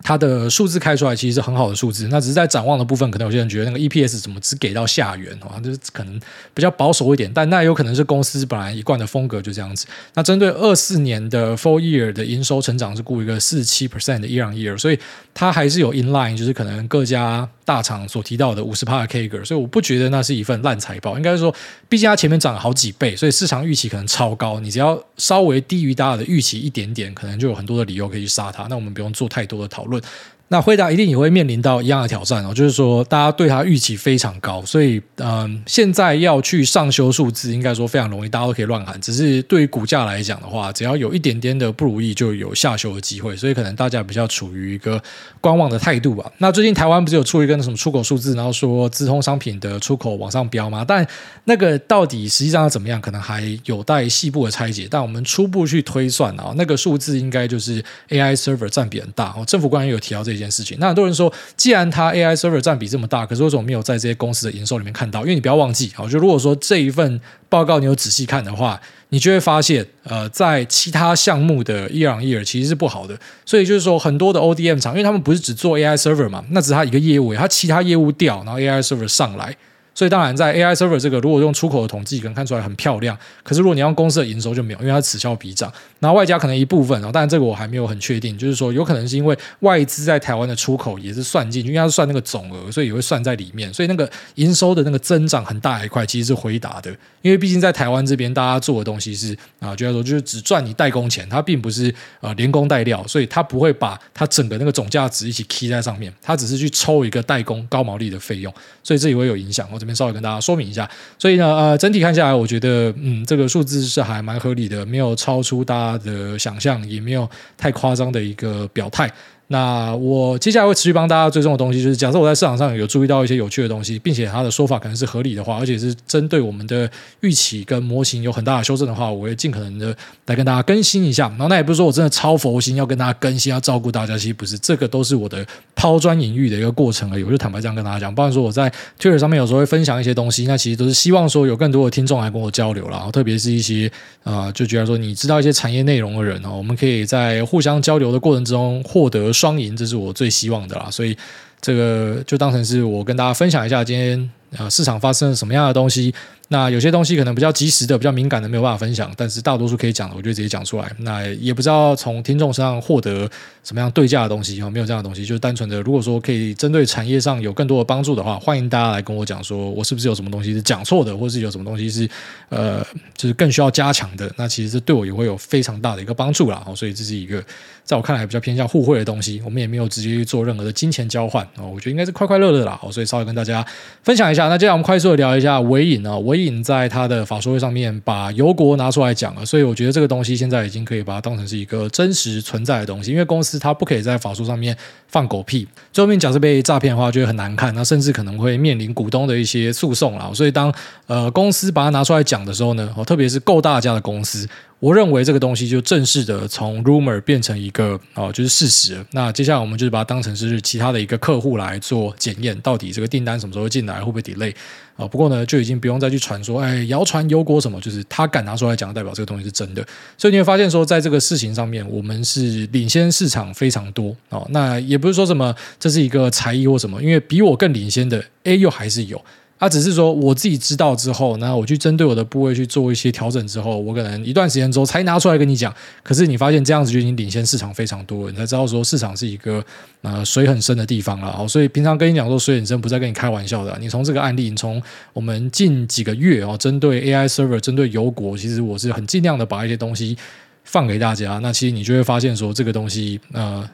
[0.06, 6.20] 它的数字开出来其实是很好的数字，那只是在展望的部分，可能有些人觉得那个 EPS 怎么只给到下缘啊，就是可能
[6.54, 9.84] 比较保守一点，但那有可能是公司本来一贯的风格就这样子。
[10.14, 14.98] 那针对二四年的 four year 的营收成长是估一个四七 percent 的 year on year，所以
[15.34, 21.54] 它还是有 in line，就是可能各家大厂所提到的五十帕的 Kager，所以我不觉得那是一份烂财报，应该是说，
[21.88, 28.68] 毕竟它前面涨了好几倍，所以市场预期可能超高，你只要稍微低于大家的预期一点点，可能就有很多的理由可以去杀它。
[28.68, 30.00] 那我们不用做太多的讨论。
[30.48, 39.00] 那辉达一定也会面临到一样的挑战哦，就是说大家对它预期非常高，所以嗯，现在要去上修数字，应该说非常容易，大家都可以乱喊。
[39.00, 45.02] 只是对于股价来讲的话，只要有一点点的不如意，就有下修的机会，所以可能大家比较处于一个
[45.40, 46.30] 观望的态度吧。
[46.38, 50.84] 那最近台湾不是有出一个什么出口数字，然后说资通商品的出口往上飙吗？
[50.86, 51.04] 但
[51.44, 54.86] 那个到底实际上怎么样，可能还有待细部的拆解。
[54.88, 59.44] 但我们初步去推算啊，那个数字应该就是 AI server 占比很大哦。
[59.44, 60.76] 政府官员有提到这这件事情。
[60.78, 65.20] 那很多人说，既然它 AI server 占比这么大，可是为什么没有在这些公司的营收里面看到？
[65.22, 73.18] 因为你不要忘记，好就如果说这一份报告你有仔细看的话，你就会发现，呃，在其他项目的 year on year 其实是不好的。
[73.44, 79.56] 所以就是说，很多的 ODM 厂，因为他们不是只做 AI server 嘛，那只是他一个业务，它其他业务掉，然后 AI server 上来。
[79.96, 83.16] 所以当然，在 AI server 这个，如果用出口的统计，可能看出来很漂亮。
[83.42, 85.72] 可是如果你用公司的营收就没有，因为它此消彼长。
[85.98, 93.72] 然后外加可能一部分，当然这个我还没有很确定，就是说有可能是因为外资在台湾的出口也是算进去，因为它是算那个总额，所以也会算在里面。
[93.72, 96.94] 所以那个营收的那个增长很大一块，其实是回答的。
[97.22, 109.66] 因为毕竟在台湾这边，大家做的东西是啊，就要说就是只赚你代工钱，它并不是呃连工带料，所以它不会把它整个那个总价值一起 key 在上面，它只是去抽一个代工高毛利的费用，所以这也会有影响。
[109.72, 110.66] 我这边稍微跟大家说明。
[110.66, 119.08] 一下，所以呢，呃，整体看下来，我觉得，嗯，这个数字是还蛮合理的，没有超出大家的想象，也没有太夸张的一个表态。
[119.48, 131.28] 那我接下来会持续帮大家追踪的东西，就是假设我在市场上有注意到一些有趣的东西，并且他的说法可能是合理的话，而且是针对我们的预期跟模型有很大的修正的话，我会尽可能的来跟大家更新一下。
[131.28, 137.22] 然后那也不是说我真的超佛心要跟大家更新，要照顾大家，其实不是，这个都是我的抛砖引玉的一个过程而已。
[137.22, 143.88] 我就坦白这样跟大家讲，不然说我在 Twitter 上面有时候会分享一些东西，那其实都是希望说有更多的听众来跟我交流，然后特别是一些
[144.24, 150.16] 啊、就觉得说你知道一些产业内容的人哦，我们可以在互相交流的过程之中获得双赢，这是我。
[150.16, 151.14] 最希望的啦，所以
[151.60, 156.14] 这个就当成是我跟大家分享一下今天啊市场发生了什么样的东西。
[156.48, 160.88] 那有些东西可能比较及时的、比较敏感的没有办法分享，但是大多数可以讲的，我就直接讲出来。
[160.98, 163.28] 那也不知道从听众身上获得
[163.64, 165.82] 什么样对价的东西，没有这样的东西，就是单纯的。
[165.82, 172.08] 如果说可以针对产业上有更多的帮助的话，欢迎大家来跟我讲，说我是不是有什么东西是讲错的，或是有什么东西是
[172.48, 172.80] 呃，
[173.16, 174.32] 就是更需要加强的。
[174.36, 176.62] 那其实这对我也会有非常大的一个帮助啦。
[176.64, 177.44] 哦所以这是一个
[177.82, 179.42] 在我看来比较偏向互惠的东西。
[179.44, 182.78] 我们也没有直接去做任何的金钱交换哦，我觉得应该是快快乐乐啦。
[182.84, 183.66] 哦所以稍微跟大家
[184.04, 184.35] 分享一。
[184.44, 187.26] 那接下来我们快速的聊一下纬颖啊，纬颖在他的。
[187.26, 194.76] 法说会上面把油国拿出来讲了，所以我觉得这个东西现在已经可以把它当成是一个真实存在的东西，因为公司它不可以在法说上面
[195.08, 200.30] 放狗屁，最后面假设被诈骗的话就会很难看，那甚至可能会面临股东的一些诉讼啦。
[200.32, 200.72] 所以当
[201.08, 204.48] 呃公司把它拿出来讲的时候呢，特别是够大家的公司。
[204.78, 209.02] 我认为这个东西就正式的从 rumor 变成一个哦，就是事实。
[209.12, 214.54] 那接下来我们就是把它当成是其他的一个客户来做检验，到底这个订单什么时候进来，会不会 delay
[214.94, 215.06] 啊？
[215.08, 219.82] 不过呢，就已经不用再去传说，哎，谣传油国什么，就是他敢拿出来讲，代表这个东西是真的。
[220.18, 224.46] 所以你会发现说，在这个事情上面，我们是领先市场非常多哦。
[224.50, 229.24] 那也不是说什么这是一个才艺或什么，因为比我更领先的 A 又还是有。
[229.58, 235.74] 他、只是说我自己知道之后，那我去针对我的部位去做一些调整之后，我可能一段时间之后才拿出来跟你讲。
[236.02, 239.64] 可是你发现这样子就已经领先市场非常多了，你才知道说市场是一个
[240.02, 241.34] 呃水很深的地方了。
[241.38, 243.74] 哦，所以平常跟你讲说水很深，不再跟你开玩笑的。
[243.80, 244.82] 你从这个案例，你从
[245.14, 250.16] 我们近几个月哦，针对 AI server，针对油国，其实我是很尽量的把一些东西
[250.64, 251.38] 放给大家。
[251.38, 253.66] 那其实你就会发现说这个东西呃。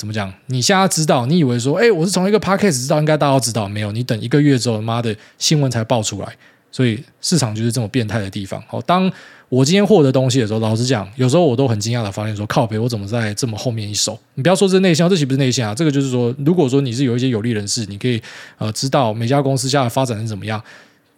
[0.00, 0.32] 怎么讲？
[0.46, 1.26] 你现在知道？
[1.26, 3.92] 你以为说，哎，我是从一个 podcast 知道，应该大家都知道没有？
[3.92, 6.28] 你等一个月之后，妈的新闻才爆出来。
[6.72, 8.62] 所以市场就是这么变态的地方。
[8.66, 9.12] 好，当
[9.50, 14.18] 我今天获得东西的时候，老实讲，有时候我都很惊讶的发现说，靠北，我怎么在这么后面一手？
[14.36, 15.74] 你不要说这内线，这岂不是内线啊？
[15.74, 18.22] 这个就是说，如果说你是有一些有利人士，你可以
[18.56, 20.62] 呃知道每家公司现在发展是怎么样，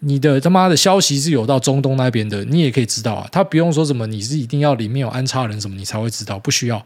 [0.01, 3.29] 你的他妈的消息是有到中东那边的，你也可以知道啊。
[3.31, 6.85] 他不用说什么，你是一定要里面有安插人什么，你才会知道，不需要。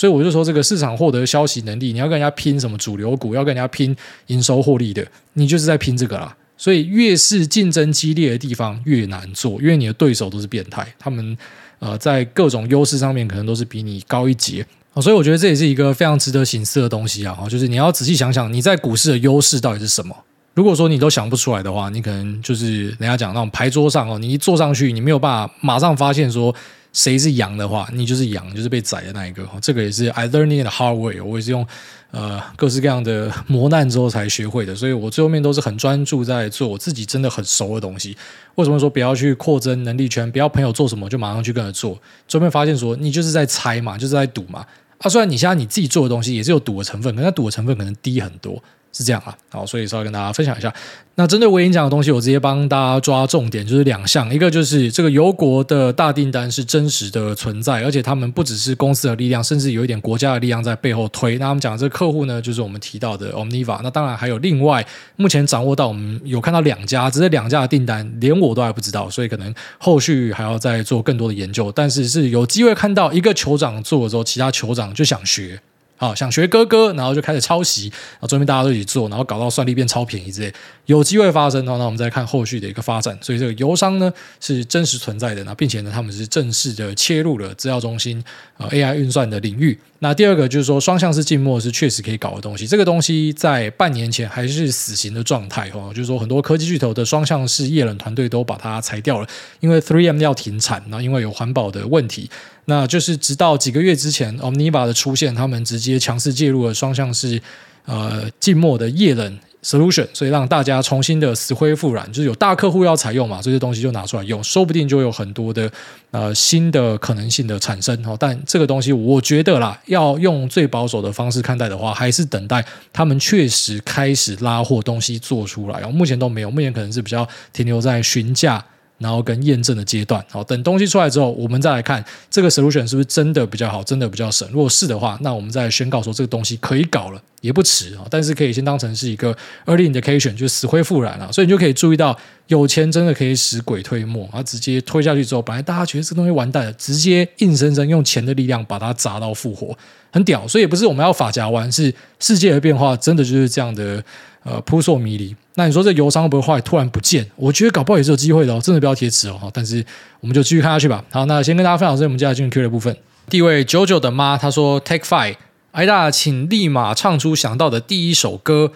[0.00, 3.94] 所以我就说，这个市场获得消息能力，你要跟人家拼什么主流股，要跟人家拼
[4.28, 6.34] 营收获利的，你就是在拼这个啦。
[6.56, 11.36] 所以越是竞争激烈的地方越难做，因为你的对手都是变态，他们
[11.80, 14.64] 呃在各种优势上面可能都是比你高一截。
[15.02, 20.16] 所以我觉得这也是一个非常值得醒思的东西啊，就是你要仔细想想，你在股市的优势到底是什么。
[20.54, 26.54] 如果说你都想不出来的话，你可能就是人家讲那种牌桌上哦，你一坐上去，你没有办法马上发现说。
[26.92, 29.48] 谁是羊的话，你就是羊，就是被宰的那一个。
[29.62, 31.66] 这个也是 I learned it the hard way，我也是用
[32.10, 34.74] 呃各式各样的磨难之后才学会的。
[34.74, 38.16] 所以我最后面都是很专注在做我自己真的很熟的东西。
[38.56, 40.30] 为什么说不要去扩增能力圈？
[40.32, 41.96] 不要朋友做什么就马上去跟着做。
[42.26, 44.66] 最后面发现说你就是在猜嘛，就是在赌嘛。
[44.98, 48.62] 啊，虽然你现在你自己做的东西也是有赌的成分，可是它赌的成分可能低很多。
[48.92, 50.72] 是这样啊，好，所以稍微跟大家分享一下。
[51.14, 61.36] 那针对我演讲的东西，我直接帮大家抓重点，就是两项，一个就是这个油国的大订单是真实的存在，而且他们不只是公司的力量，甚至有一点国家的力量在背后推。
[61.36, 63.80] 那他们讲的这个客户呢，就是我们提到的 Omniva。
[63.82, 64.84] 那当然还有另外，
[65.16, 71.70] 目前掌握到我们有看到两家，只是两家的订单连我都还不知道，所以可能后续还要再做更多的研究。
[71.70, 75.60] 但是是有机会看到一个酋长做的时候，其他酋长就想学。
[76.00, 80.52] 啊，想学哥哥，然后就开始抄袭，然后这边大家都一起做，然后搞到算力变超便宜之类，
[80.86, 83.16] 有机会发生的，那我们再看后续的一个发展。
[83.20, 84.10] 所以这个油商呢
[84.40, 88.24] 是真实存在的，那并且呢他们是正式的切入了资料中心
[88.56, 89.78] 啊 AI 运算的领域。
[90.02, 99.28] 那第二个就是说双向式静默是确实可以搞的东西，这个东西在半年前还是死刑的状态哦，就是说很多科技巨头的双向式液冷团队都把它裁掉了，
[99.60, 102.30] 因为 3M 要停产，那因为有环保的问题。
[102.64, 107.42] 那就是直到几个月之前，Omniva 的出现，他们直接强势介入了双向式
[107.84, 115.70] 呃静默的液冷 solution，所以让大家重新的死灰复燃，就是有大客户要采用嘛，这些东西就拿出来用，说不定就有很多的
[116.10, 118.16] 呃新的可能性的产生哦。
[118.18, 125.90] 但这个东西我觉得啦，要用最保守的方式看待的话，还是等待他们确实开始拉货东西做出来然后。
[125.90, 128.64] 目前都没有，目前可能是比较停留在询价。
[129.00, 134.46] 然后跟验证的阶段，好，等东西出来之后，我们再来看这个 solution 是不是真的比较好，真的比较省。
[134.52, 138.04] 如果是的话，那我们再宣告说这个东西可以搞了，也不迟啊。
[138.10, 139.34] 但是可以先当成是一个
[139.64, 141.32] early indication，就是死灰复燃了。
[141.32, 142.16] 所以你就可以注意到，
[142.50, 149.76] 有钱真的可以使鬼推磨，然后直接推下去之后，本来大家觉得这个东西完蛋了，直接硬生生用钱的力量把它砸到复活，
[150.12, 150.46] 很屌。
[150.46, 154.04] 所以也不是我们要法夹弯，是世界的变化真的就是这样的。
[154.42, 155.36] 呃，扑朔迷离。
[155.56, 157.30] 那你说这油商会不会后来突然不见？
[157.36, 159.50] 我觉得搞不好也是有机会的哦，真的不要贴纸哦。
[159.52, 159.84] 但是
[160.20, 161.04] 我们就继续看下去吧。
[161.10, 162.96] 好，那先跟大家分享这，我们接下来进入 Q 的部分。
[163.28, 165.36] 第一位九九的妈，她说：“Take five，
[165.72, 168.72] 挨大，请立马唱出想到的第一首歌。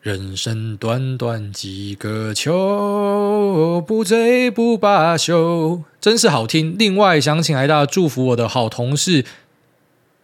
[0.00, 6.76] 人生短短几个秋，不醉不罢休，真是好听。
[6.78, 9.24] 另外想请来大祝福我的好同事，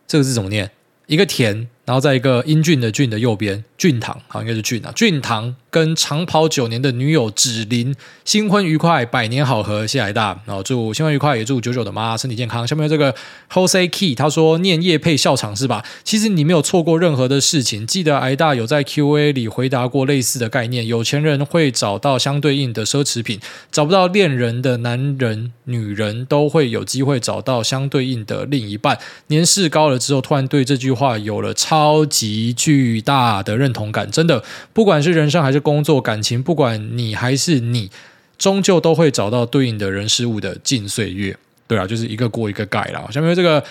[0.06, 0.70] 这个字怎么念？
[1.06, 7.94] 一个田。”然后在一个英俊的俊的右边，俊堂好，应该是俊啊，俊堂跟长跑九年的女友芷玲
[8.24, 12.66] 新婚愉快，百年好合，谢谢大，然后祝新婚愉快，也祝九九的妈身体健康。
[12.66, 13.14] 下面这个
[13.52, 15.84] Jose Key，他说念业配笑场是吧？
[16.04, 17.86] 其实你没有错过任何的事情。
[17.86, 23.38] 记得挨大有在 Q&A 里回答过类似的概念，有钱人会找到相对应的奢侈品，
[23.70, 28.98] 找不到恋人的男人、女人都会有机会找到相对应的另一半。
[29.26, 31.52] 年事高了之后，突然对这句话有了。
[31.74, 37.90] 超级巨大的认同感，真的，不管是人生还是工作、感情，不管你还是你，
[38.38, 41.36] 终究都会找到对应的人事物的近岁月。
[41.66, 43.10] 对啊，就是一个过一个改了。
[43.10, 43.64] 下面这个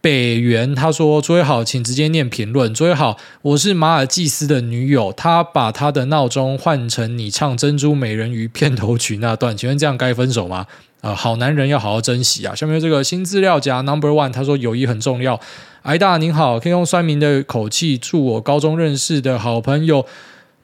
[0.00, 2.72] 北元他说：“诸位好，请直接念评论。
[2.72, 10.66] 诸位好，我是马尔济斯的女友，她把她的闹钟换成你唱《珍珠美人鱼》片头曲那段，请问这样该分手吗？”
[11.02, 12.54] 呃，好男人要好好珍惜啊！
[12.54, 15.40] 下面这个新资料夹 Number One，他说友谊很重要。
[15.82, 20.04] 挨大您好，可以用酸民的口气祝我高中认识的好朋友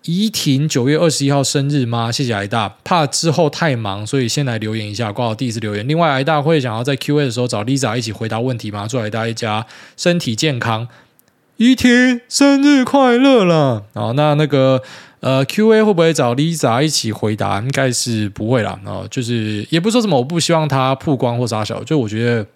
[0.02, 2.12] 怡婷九月二十一号生日吗？
[2.12, 5.88] 谢谢挨大，怕之后太忙，所以先来留言一下，挂好第一次留言。
[5.88, 8.86] 另外，挨大会想要在 Q&A 的时候找 Lisa 一起回答问题吗？
[8.86, 9.64] 祝挨大一家
[9.96, 10.86] 身体健康，
[11.56, 13.84] 怡婷生日快乐了！
[13.94, 14.82] 好，那那个。
[15.20, 17.58] 呃，Q&A 会不会找 Lisa 一起回答？
[17.60, 18.78] 应该是不会啦。
[18.84, 22.46] 哦，就是也不是说什么我不希望他曝光或啥小，就我觉得，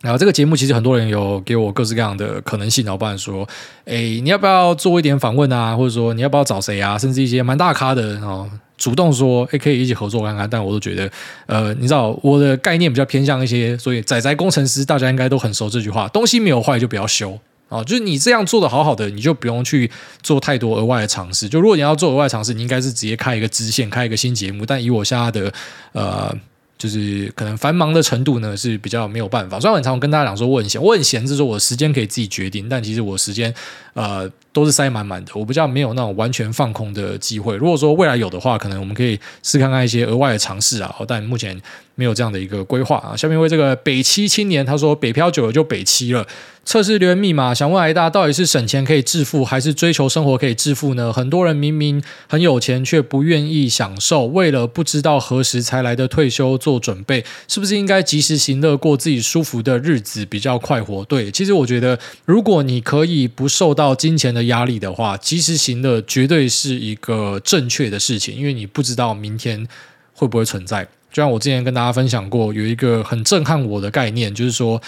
[0.00, 3.46] 然后、这个节目其实很多人有给我各式各样的可能性，然后不然说，
[3.84, 5.76] 哎，你要不要做一点访问啊？
[5.76, 6.96] 或者说你要不要找谁啊？
[6.96, 10.48] 甚至一些蛮大咖的，然后主动说，哎，可以一起合作看看。
[10.48, 11.10] 但我都觉得，
[11.46, 17.38] 呃，你知道我的概念比较偏向一些，所以仔仔工程师大家应该都很熟这句话：东西没有坏就不要修。
[17.68, 19.90] 哦，就是你这样做的好好的，你就不用去
[20.22, 21.48] 做太多额外的尝试。
[21.48, 24.64] 就如果你要做额外尝试，你应该是直接开一个支线，开一个新节目。
[24.64, 25.52] 但以我现在的
[25.92, 26.34] 呃，
[26.78, 29.60] 就是可能繁忙的程度呢，是比较没有办法。
[29.60, 33.52] 虽然很常跟大家讲说我很闲，我很闲，就是我时间可以自己决定，但其实我时间
[33.92, 35.32] 呃都是塞满满的。
[35.34, 37.54] 我比较没有那种完全放空的机会。
[37.56, 40.94] 如果说未来有的话，可能我们可以试看看一些额外的尝试啊。
[41.06, 41.60] 但目前
[41.96, 43.14] 没有这样的一个规划啊。
[43.14, 46.26] 下面为这个北七青年他说，北漂久了就北七了。
[46.68, 51.10] 测试留言密码，想问挨大，到底是省钱可以致富，还是追求生活可以致富呢？
[51.10, 61.02] 很多人明明很有钱，却不愿意享受，为了不知道何时才来的退休做准备，是不是应该及时行乐，过自己舒服的日子，比较快活？
[61.06, 69.66] 对，其实我觉得，如果你可以不受到金钱的压力的话，及时行乐绝对是一个正确的事情，因为你不知道明天
[70.12, 70.84] 会不会存在。
[71.10, 74.78] 就像我之前跟大家分享过，有一个很震撼我的概念，就是说。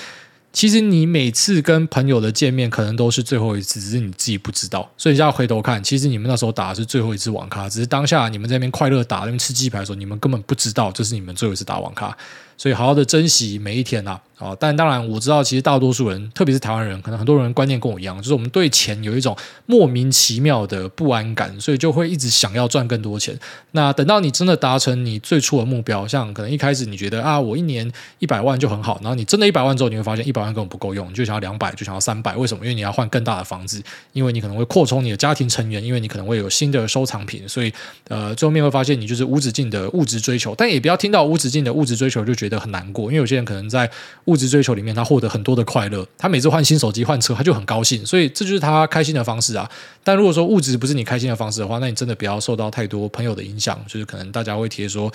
[0.52, 4.90] 其实你每次跟朋友的见面，可能都是最后一次，只是你自己不知道。
[4.96, 12.16] 所以现在回头看，其实你们那时候打的是最后一次网咖，只是当下你们在那边快乐打，那边吃鸡排的时候，你们根本不知道这是你们最后一次打网咖。
[12.60, 14.20] 所以好好的珍惜每一天呐、啊。
[14.40, 23.38] 啊，但当然我知道，其实大多数人，特别是台湾人，可能很多人观念跟我一样，就是我们对钱有一种莫名其妙的不安感，所以就会一直想要赚更多钱。
[23.72, 32.64] 那等到你真的达成你最初的目标，像可能一开始你觉得啊，我一年一百万就很好，然后你真的一百万之后，你会发现一百万根本不够用，你就想要两百，就想要三百，为什么？
[32.64, 33.82] 因为你要换更大的房子，
[34.14, 37.70] 因为你可能会扩充你的家庭成员，因为你可能会有新的收藏品，所以
[38.08, 40.54] 呃，最后面会发现你就是无止境的物质追求。
[40.56, 43.90] 但也不要听到无止境的物质追求就觉得很难过，因为有些人可能在
[44.24, 45.04] 物质追求里面他。
[45.10, 49.68] 获得很多的快乐，他每次换新手机、换车，他就很高兴，所以这就是他开心的方式啊。
[50.04, 55.12] 但如果说物质不是你开心的方式的话，那你真的不要受到太多朋友的影响，就是可能大家会提说。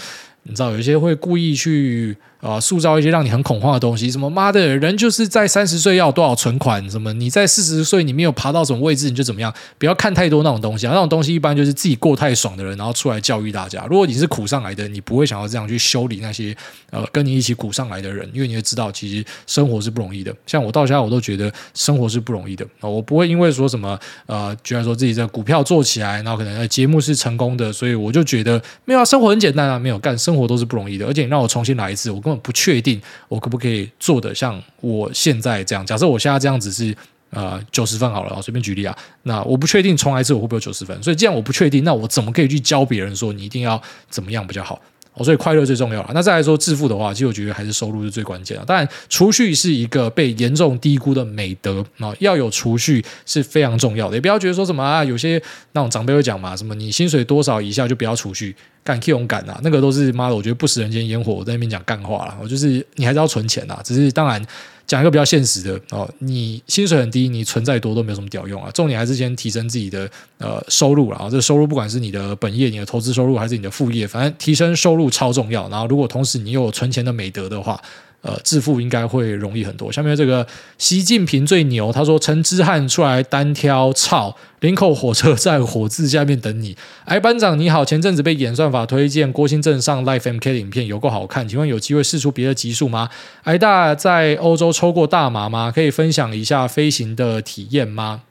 [0.48, 13.88] 你知道有一些会故意去啊、塑造一些让你很恐慌的东西，什么妈的人就是在三十岁要有多少存款，什么你在四十岁你没有爬到什么位置你就怎么样，不要看太多那种东西啊，那种东西一般就是自己过太爽的人，然后出来教育大家。
[13.90, 16.56] 如果你是苦上来的，你不会想要这样去修理那些
[16.92, 20.32] 呃跟你一起苦上来的人，因为你会知道其实生活是不容易的。
[20.46, 30.35] 像我到现在我都觉得生活是不容易的啊，我不会因为说什么呃，居然说自己在股票做起来，然后可能节目是成功的，所以我就觉得没有啊，生活很简单啊，没有干生。
[30.36, 35.86] 生活都是不容易的，而且你让我重新来一次，我根本不确定我可不可以做的像我现在这样。
[35.86, 36.94] 假设我现在这样子是
[37.30, 38.94] 呃九十分好了，随便举例啊，
[39.24, 41.02] 那我不确定重来一次我会不会有九十分。
[41.02, 44.78] 所以既然我不确定，那我怎么可以去教别人说你一定要怎么样比较好？
[45.16, 46.12] 哦，所以快乐最重要了。
[46.14, 48.66] 那再来说致富的话，其实我觉得还是收入是最关键的。
[48.66, 54.16] 当然，储蓄是一个被严重低估的美德啊，要有储蓄是非常重要的。
[54.16, 58.56] 也不要觉得说什么啊，有些那种长辈会讲嘛，什么你薪水多少以下就不要储蓄。
[58.84, 61.34] 干 Q 勇敢啊，那个都是妈的，我觉得不食人间烟火。
[61.34, 63.82] 我在那边讲干话了，我就是你还是要存钱啊。
[63.84, 64.40] 只是当然
[64.88, 68.70] 讲一个比较现实的哦，你薪水很低，你存再多都没有什么屌用啊。
[68.72, 71.30] 重点还是先提升自己的呃收入了啊。
[71.30, 75.68] 这收入不管是你的本业、你的投资收入，还是你的副业，反正提升收入超重要。
[75.70, 77.82] 然后如果同时你又有存钱的美德的话。
[78.26, 79.92] 呃，致富应该会容易很多。
[79.92, 80.46] 下面这个
[80.80, 86.76] 习近平最牛，他说陈之汉出来单挑，操，林口火车站火字下面等你。
[87.04, 93.08] 哎，班长你好，前阵子被演算法推荐郭兴正上 Life MK 的影片，有够好看，请问有机会试出别的集数吗？
[93.44, 95.72] 哎，大在欧洲抽过大麻吗？
[95.72, 98.24] 可以分享一下飞行的体验吗？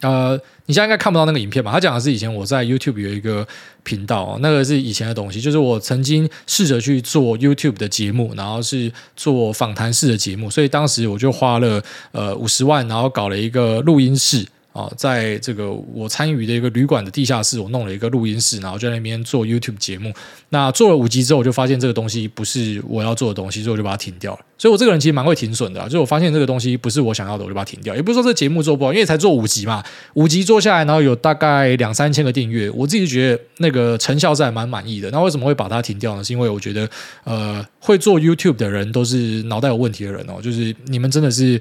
[0.00, 1.70] 呃，你现在应该看不到那个影片吧？
[1.70, 3.46] 他讲的是以前我在 YouTube 有一个
[3.82, 11.82] 频道，那个是以前的东西，就是我曾经试着去做 YouTube 的节目，然后是做访谈式的节目，所以当时我就花了
[12.12, 14.46] 呃五十万，然后搞了一个录音室。
[14.72, 20.12] 啊，在这个我参与的一个旅馆的地下室，我弄了一个录音室，然后就在那边做 YouTube 节目。
[20.50, 24.40] 那做了五集之后，我就发现这个东西不是我要做的东西，所以我就把它停掉了。
[24.56, 27.96] 所以我这个人其实蛮会停损的，就是我发现这个东西不是我想要的，我就把它停掉。
[27.96, 29.82] 也不是说这节目做不好，因为才做五集嘛，
[30.14, 35.10] 五集做下来，然后有大概两三千个订阅，我自己觉得那个成效是还蛮满意的。
[35.10, 36.22] 那为什么会把它停掉呢？
[36.22, 36.88] 是因为我觉得，
[37.24, 41.60] 呃，会做 YouTube 的人都是脑袋有问题的人哦，就是你们真的是。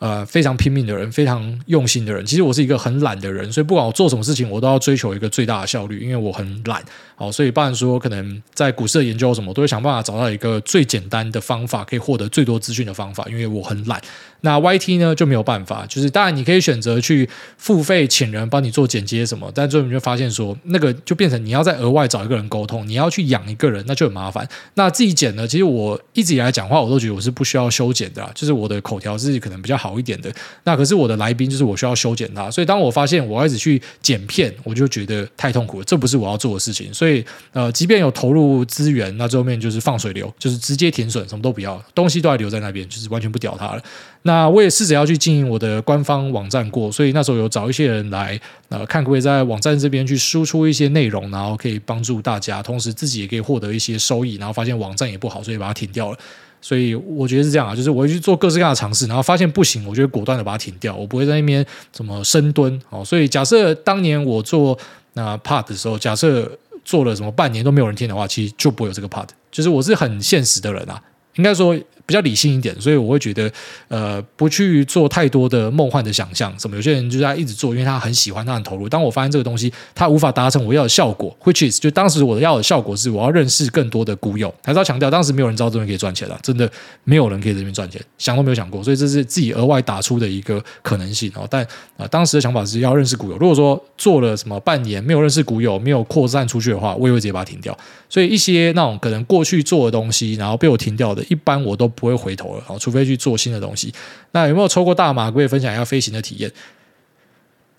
[0.00, 2.24] 呃，非常拼命的人，非常用心的人。
[2.24, 6.82] 其实我是一个很懒的人，所以不管我做什么事情，我都要追求一个最大的效率，因为我很懒。
[7.16, 13.26] 好，所以不然说，可能在股市的研究什么，都会想办法找到一个最简单的方法，可以获得最多资讯的方法。
[13.28, 14.00] 因为我很懒。
[14.42, 24.48] 那 YT 呢就没有办法，就是当然你可以选择去付费请人帮你做剪接什么，但最后你就发现说，那个就变成你要再额外找一个人沟通，你要去养一个人，那就很麻烦。
[24.74, 30.32] 那自己剪呢，其实我一直以来讲话，我都觉得我是不需要修剪的啦，就是我的口条是可能比较好一点的。
[30.64, 36.92] 那可是我的来宾就是我需要修剪他，所以当我发现我要一直去剪片，我就觉得太痛苦了，这不是我要做的事情。
[36.92, 37.24] 所以。
[37.52, 43.82] 呃，即便有投入资源，那最后面就是放水流，就是直接停损，什么都不要，东西都还留在那边，就是完全不屌它了。
[44.22, 54.36] 那那我也试着要去经营我的官方网站过，所以那时候有找一些人来，呃，看可不可以在网站这边去输出一些内容，然后可以帮助大家，同时自己也可以获得一些收益。
[54.36, 56.18] 然后发现网站也不好，所以把它停掉了。
[56.60, 62.80] 所以我觉得是这样啊，就是我会去做各式各样的尝试，然后发现不行，我就果断的把它停掉，我不会在那边怎么深蹲。
[62.90, 64.78] 哦，所以假设当年我做
[65.14, 66.50] 那 Pod 的时候，假设。
[66.82, 69.28] 做了什么半年都没有人听的话，其实就不会有这个 part。
[69.52, 71.00] 就是我是很现实的人啊，
[71.36, 71.76] 应该说。
[72.10, 73.48] 比较理性一点，所以我会觉得，
[73.86, 76.52] 呃，不去做太多的梦幻的想象。
[76.58, 78.88] 什么有些人就是他一直做，因为他很喜欢，他很投入。
[78.88, 84.52] 当我发现这个东西他无法达成我要的效果，which is 就当时我的要的效果是我要认识更多的股友。
[84.64, 86.68] 还是要强调，当时没有人知道这边可以赚钱的，真的
[87.04, 88.82] 没有人可以这边赚钱，想都没有想过。
[88.82, 91.46] 所以这是自己额外打出的一个可能性哦。
[91.48, 91.64] 但
[91.96, 93.38] 啊、当时的想法是要认识股友。
[93.38, 97.76] 如果说做了什么半年没有认识股友，没有扩散出去的话，我也会直接把它停掉。
[98.08, 101.88] 所以一些那种可能过去做的东西，然后被我停掉的，一般我都。
[102.00, 103.92] 不会回头了，哦，除非去做新的东西。
[104.32, 105.30] 那有没有抽过大麻？
[105.30, 106.50] 可以分享一下飞行的体验。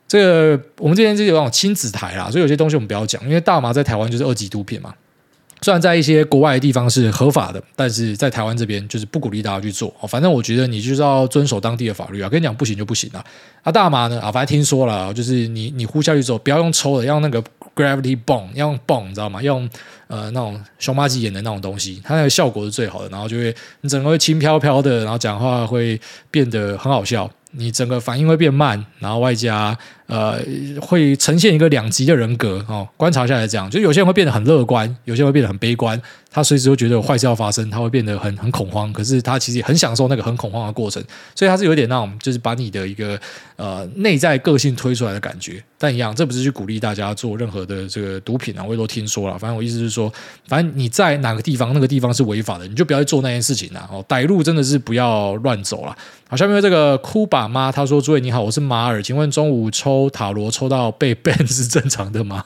[0.07, 4.93] 这个我们这边是有那种亲子台啦，所以有些东西我们不要讲，因为大麻在台湾就是二级毒品嘛。
[5.63, 9.93] 虽然在一些国外的地方是合法的，但是在台湾这边就是不鼓励大家去做。
[10.09, 12.28] 反正我觉得你就是要遵守当地的法律啊。
[12.28, 13.24] 跟你讲不行就不行啊。
[13.61, 17.43] 啊，大麻呢啊，反正听说了，就是你你呼下去之后，不要用抽的，要用那个
[17.76, 19.41] gravity bomb，要用 bomb，你知道吗？
[19.41, 19.69] 用
[20.07, 23.09] 呃那种熊麻吉演的那种东西，它那个效果是最好的。
[23.09, 25.99] 然后就会你整个会轻飘飘的，然后讲话会
[26.30, 27.30] 变得很好笑。
[27.52, 29.78] 你整个反应会变慢，然后外加
[30.08, 30.39] 呃
[30.82, 32.88] 会呈现一个两极的人格哦。
[32.97, 36.02] 观察下来这样，就有些人会变得很乐观，有些人会变得很悲观。
[36.34, 38.91] 他随时都觉得有坏事要发生，他会变得很很恐慌。
[38.93, 41.04] 可是他其实也很享受那个很恐慌的过程，
[41.36, 43.20] 所以他是有点那种就是把你的一个
[43.58, 45.62] 呃内在个性推出来的感觉。
[45.78, 49.38] 但一样，这不是去鼓励大家做任何的这个毒品啊，我也都听说了。
[49.38, 50.12] 反正我意思是说，
[50.47, 53.89] 反正你在哪个地方，那个地方是违法的，你就不要去做那件事情啊。
[53.91, 55.97] 哦，歹路真的是不要乱走了。
[56.32, 62.45] 好，下面这个哭爸妈他说：“诸位你好，我是马尔，请问中午抽塔罗抽到被 ban 是正常的吗？”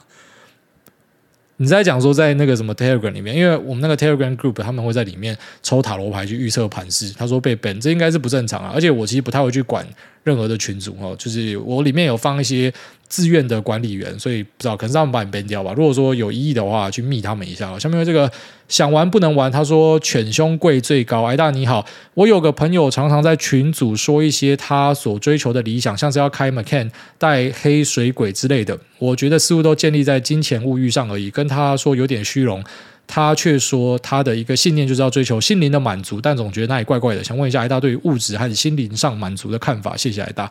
[1.58, 7.12] 你在讲说在那个什么 Telegram 里面，因为我们那个 Telegram group 他们会在里面抽塔罗牌去预测盘势。
[7.16, 8.72] 他说被 ban，这应该是不正常啊。
[8.74, 9.86] 而且我其实不太会去管
[10.26, 12.72] 任何的群组哦，就是我里面有放一些
[13.06, 15.72] 自愿的管理员，所以不知道可能是他们把你编掉吧。
[15.76, 17.78] 如果说有异议的话，去密他们一下。
[17.78, 18.28] 下面这个
[18.66, 21.22] 想玩不能玩，他说犬兄贵最高。
[21.22, 31.30] 哎大你好，我有个朋友常常在群组说一些他所追求的理想，像是要开 Macan 带黑水鬼之类的，我觉得似乎都建立在金钱物欲上而已。
[31.30, 32.64] 跟他说有点虚荣，
[33.06, 37.22] 他却说他的一个信念就是要追求心灵的满足，但总觉得那里怪怪的。
[37.22, 39.96] 想问一下艾大对于物质还是心灵上满足的看法？
[39.96, 40.50] 谢谢艾大。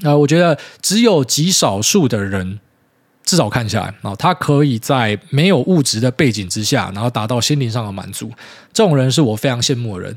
[0.00, 2.60] 那、我觉得只有极少数的人，
[3.24, 8.30] 至少看下来啊，他可以在没有物质的背景之下，然后达到心灵上的满足。
[8.72, 10.16] 这种人是我非常羡慕的人。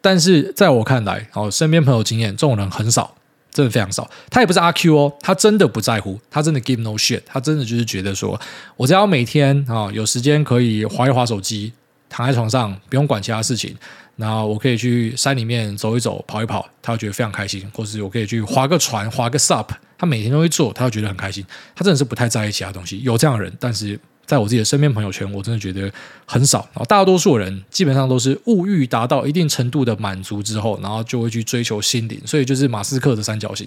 [0.00, 3.16] 但是在我看来，哦，身边朋友经验，这种人很少，
[3.52, 4.08] 真的非常少。
[4.30, 8.40] 他也不是阿 Q 哦，他真的不在乎，他真的 give no shit，他真的就是觉得说，
[8.76, 11.72] 我只要每天啊有时间可以划一划手机，
[12.08, 13.76] 躺在床上不用管其他事情。
[14.16, 21.46] 然后我可以去山里面走一走、跑一跑，他会觉得非常开心；或是我可以去划个船、划个 SUP，他每天都会做，他会觉得很开心。
[21.76, 23.96] 他真的是不太在意其他东西，有这样的人，但是
[24.28, 25.90] 在我自己的身边朋友圈，我真的觉得
[26.26, 26.58] 很少。
[26.74, 32.20] 然后大多数人基本上都是物欲达到一定程度的满足之后，然后就会去追求心灵。
[32.26, 33.66] 所以就是马斯克的三角形，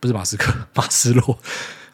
[0.00, 1.38] 不是马斯克，马斯洛，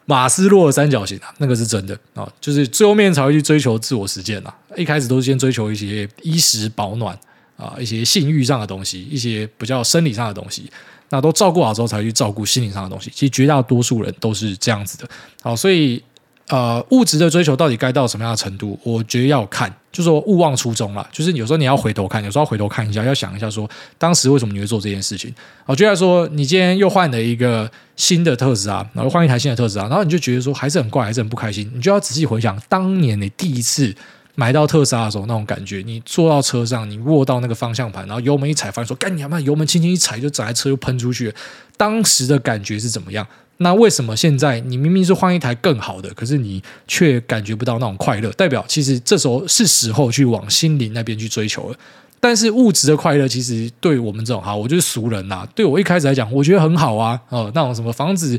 [0.05, 4.55] 马斯洛的三角形啊，那个是真的啊，就是最后面才会去追求自我实践啊。
[4.77, 7.19] 一开始都是先追求一些衣食保暖。
[7.57, 10.71] 啊，一些性欲上的东西，一些比较生理上的东西，
[11.09, 13.11] 那都照顾好之后，才去照顾心理上的东西。
[13.15, 15.09] 其实绝大多数人都是这样子的。
[15.41, 16.03] 好，所以
[16.49, 18.79] 呃，物质的追求到底该到什么样的程度？
[18.85, 21.09] 我觉得要看，就是说勿忘初衷啦。
[21.11, 23.69] 就是有时候你要回头看，有时候要回头看一下，要想一下说，
[23.99, 25.35] 当时为什么你会做这件事情？
[25.65, 31.71] 我觉得说，你今天又换了一个新的特斯拉，然后换一台新的特斯拉，然后你就觉得说还是很怪，还是很不开心。
[31.75, 33.95] 你就要仔细回想当年你第一次。
[34.39, 41.35] 买到特斯拉的时候那种感觉，你坐到车上，你握到那个方向盘，然后油门一踩，发现说干你妈，油门轻轻一踩就整台车就喷出去。
[41.79, 43.27] 当时的感觉是怎么样？
[43.59, 48.31] 那为什么现在你明明是换一台更好的，可是你却感觉不到那种快乐？
[48.33, 51.77] 代表其实这时候是时候去往心灵那边去追求了。
[52.19, 58.39] 但是物质的快乐，其实对我们这种哈，我就是俗人呐、对我一开始来讲，我觉得很好啊，哦，那种什么房子。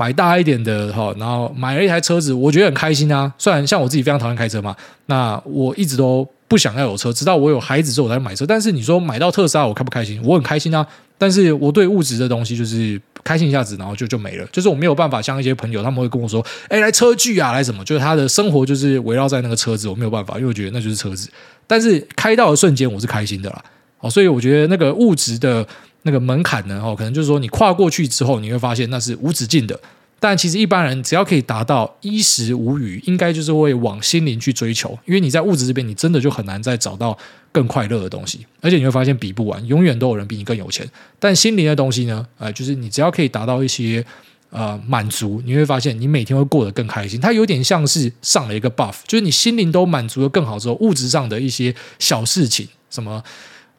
[0.00, 3.32] 买大一点的哈，然后买了一台车子，我觉得很开心啊。
[3.36, 4.72] 虽然像我自己非常讨厌开车嘛，
[5.06, 8.46] 那我一直都不想要有车，直到我有孩子之后我才买车。
[8.46, 10.20] 但是你说买到特斯拉，我开不开心？
[10.22, 10.86] 我很开心啊。
[11.18, 14.46] 但是我对物质的东西就是开心一下子，然后就就没了。
[14.52, 21.28] 就是我没有办法像一些朋友，他们会跟我说：“哎，来车聚啊，来什么？”就是他的生活就是围绕在那个车子，我没有办法，因为我觉得那就是车子。
[21.66, 23.64] 但是开到的瞬间，我是开心的啦。
[24.00, 25.66] 哦，所以我觉得那个物质的
[26.02, 29.78] 那个门槛呢，哦，可能就是说你跨过去之后，你会发现那是无止境的。
[30.20, 34.98] 但其实一般人只要可以达到衣食无虞，应该就是会往心灵去追求。
[35.06, 37.16] 因为你在物质这边，你真的就很难再找到
[37.52, 40.84] 更快乐的东西，而且你会发现比不完，永远都有人比你更有钱。
[41.20, 42.26] 但心灵的东西呢？
[42.36, 44.04] 呃，就是你只要可以达到一些
[44.50, 47.20] 呃满足，你会发现你每天会过得更开心。
[47.20, 53.22] 它有点像是上了一个 buff，就是你心灵都满足的更好之后，物质上的一些小事情，什么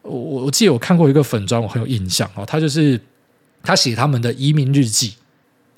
[0.04, 0.14] 我
[0.46, 2.98] 我记得我看过一个粉砖，我很有印象哦，他就是
[3.62, 5.16] 他写他们的移民日记。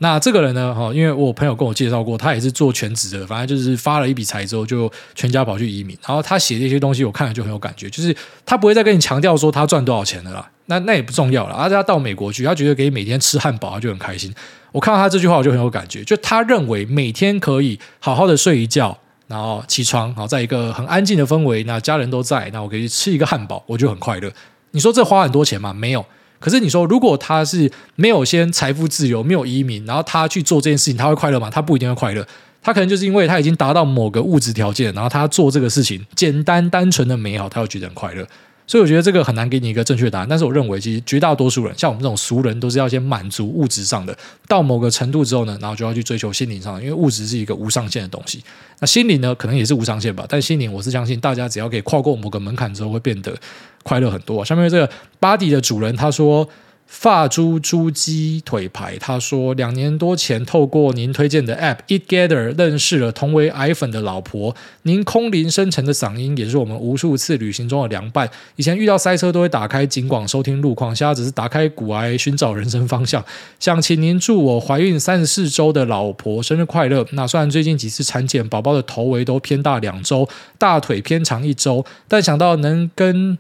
[0.03, 0.73] 那这个人呢？
[0.73, 5.95] 哈，因为我朋友跟我介绍过，他也是做全职的，反正就是发了一笔财之后，就全家跑去移民。
[6.07, 11.53] 然后他写的一些东西，我看了就很有感觉，就是他不会再跟你强调说他赚多少钱的啦，那那也不重要了。
[11.53, 14.33] 而且他到美国去，他觉得可以每天吃汉堡，他就很开心。
[14.71, 18.97] 我看到他这句话，我就很有感觉，就他认为每天可以好好的睡一觉，
[19.27, 24.31] 然后起床，然后在一个很安静的氛围，那家人都在，那我可以吃一个汉堡，我就很快乐。
[24.71, 25.71] 你说这花很多钱吗？
[25.71, 26.03] 没有。
[26.41, 31.49] 可是你说，如果他是没有先财富自由，没有移民，然后他去做这件事情，他会快乐吗？
[31.49, 32.27] 他不一定会快乐。
[32.61, 38.27] 他可能就是因为他已经达到某个物质条件，然后他做这个事情简单单纯的美好，他会觉得很快乐。
[38.71, 40.27] 所以我觉得这个很难给你一个正确答案。
[40.29, 44.17] 但是我认为，其实绝大多数人，像我们这种俗人，都是要先满足物质上的，
[44.47, 48.41] 到某个程度之后呢，然后就要去追求心灵上的，因为物质是一个无上限的东西。
[48.79, 50.25] 那心灵呢，可能也是无上限吧。
[50.29, 53.35] 但心灵，我是相信大家只要可以跨过某个门槛之后，会变得
[53.83, 54.45] 快乐很多。
[54.45, 56.47] 下面这个巴迪的主人他说。
[56.91, 64.53] 发猪猪鸡腿排，他说两年多前透过您推荐的 App Eatgether 认识了同为癌粉的老婆。
[64.81, 68.29] 您空灵深沉的嗓音也是我们无数次旅行中的良伴。
[68.57, 73.23] 以前遇到塞车都会打开警广收听路况，现在只是打开古癌寻找人生方向。
[73.57, 77.07] 想请您祝我怀孕三十四周的老婆生日快乐。
[77.13, 80.27] 那虽然最近几次产检，宝宝的头围都偏大两周，
[80.57, 83.37] 大腿偏长一周，但想到能跟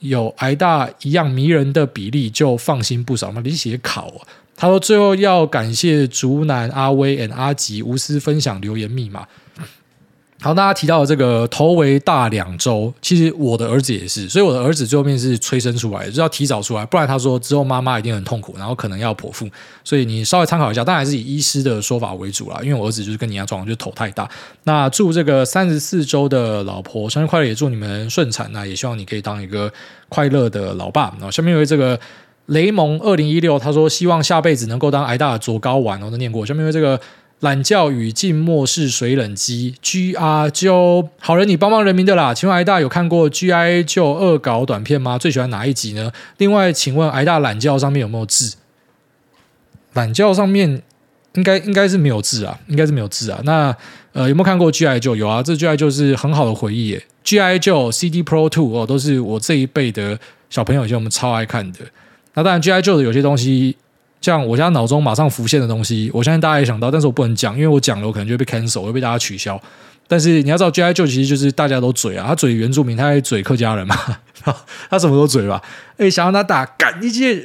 [0.00, 3.40] 有挨大一样迷人的比例，就放心不少嘛。
[3.44, 4.26] 你写考啊，
[4.56, 9.26] 他说最后要感谢竹南阿威 and 阿吉无私分享留言密码。
[10.42, 19.46] 好，大家提到的这个头围大两周，其实我的儿子也是，所以我的儿子最后面是催生出来的，就要提早出来，不然他说之后妈妈一定很痛苦，然后可能要剖腹，
[19.84, 22.58] 所以你稍微参考一下，当然还是以医师的说法为主啦。
[22.62, 24.26] 因为我儿子就是跟你一样状况，就是头太大。
[24.64, 28.50] 那祝这个三十四周的老婆生日快乐，也祝你们顺产。
[28.50, 29.70] 那也希望你可以当一个
[30.08, 31.12] 快乐的老爸。
[31.18, 32.00] 然后下面有这个
[32.46, 36.00] 雷蒙二零一六，他说希望下辈子能够当挨大的左睾丸。
[36.00, 36.46] 我都念过。
[36.46, 36.98] 下面因为这个。
[37.40, 42.34] 懒觉与静默式水冷机，G R 就好人，你帮帮人民的啦。
[42.34, 45.16] 请问癌大有看过 G I 就恶搞短片吗？
[45.16, 46.12] 最喜欢哪一集呢？
[46.36, 48.56] 另外，请问癌大懒觉上面有没有字？
[49.94, 50.82] 懒觉上面
[51.32, 53.40] 应该应该是没有字啊，应该是没有字啊。
[53.44, 53.74] 那
[54.12, 55.42] 呃有没有看过 G I 就有啊？
[55.42, 57.02] 这 G I 就是很好的回忆耶。
[57.24, 60.20] G I 就 C D Pro Two 哦，都是我这一辈的
[60.50, 61.78] 小朋友以前我们超爱看的。
[62.34, 63.78] 那当然 G I 就的有些东西。
[64.20, 69.60] 像我现在脑中马上浮现的东西，我相信大家也想到，但是我不能讲，因为我讲了，我可能就会被 cancel，会被大家取消。
[70.06, 70.92] 但是你要知道，G.I.
[70.92, 73.96] 就其实就是大家都嘴啊，他嘴原住民，他还嘴客家人嘛，
[74.90, 75.62] 他什么都嘴吧。
[75.98, 77.40] 哎，想让他打干一些，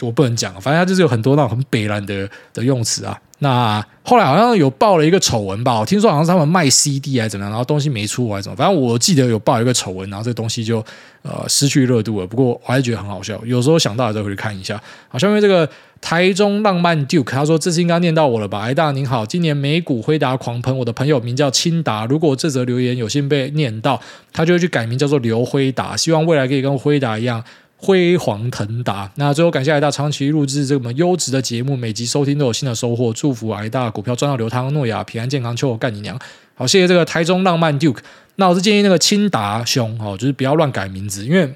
[0.00, 3.20] 我不能讲，反正他就是有很多那种很北烂的的用词啊。
[3.42, 10.84] 那后来好像有爆了一个丑闻吧，我听说好像是他们卖 CD 还是怎么样，然后东西没出还是怎么，反正我记得有爆一个丑闻，然后这东西就
[11.22, 12.26] 呃失去热度了。
[12.26, 14.80] 不过我还是觉得很好笑，有时候想到了再回去看一下。
[15.08, 15.68] 好，下面这个
[16.02, 18.60] 台中浪漫 Duke 他说，这次应该念到我了吧？
[18.60, 23.98] 哎大您好，今年美股辉达狂喷，我的朋友名叫清达，如果这则留言有幸被念到，
[24.32, 27.42] 他就会去改名叫做刘辉达，希望未来可以跟辉达一样。
[27.80, 29.10] 辉煌腾达。
[29.14, 33.12] 那最后感谢挨大长期录制这么优质的节目，每集收听都有新的收获。
[33.12, 36.18] 祝福挨大股票赚到流汤，诺亚平安健康，求我干你娘！
[36.54, 38.00] 好，谢谢这个台中浪漫 Duke。
[38.36, 41.54] 那我是建议那个清达兄哦，就是不要乱改名字，因为。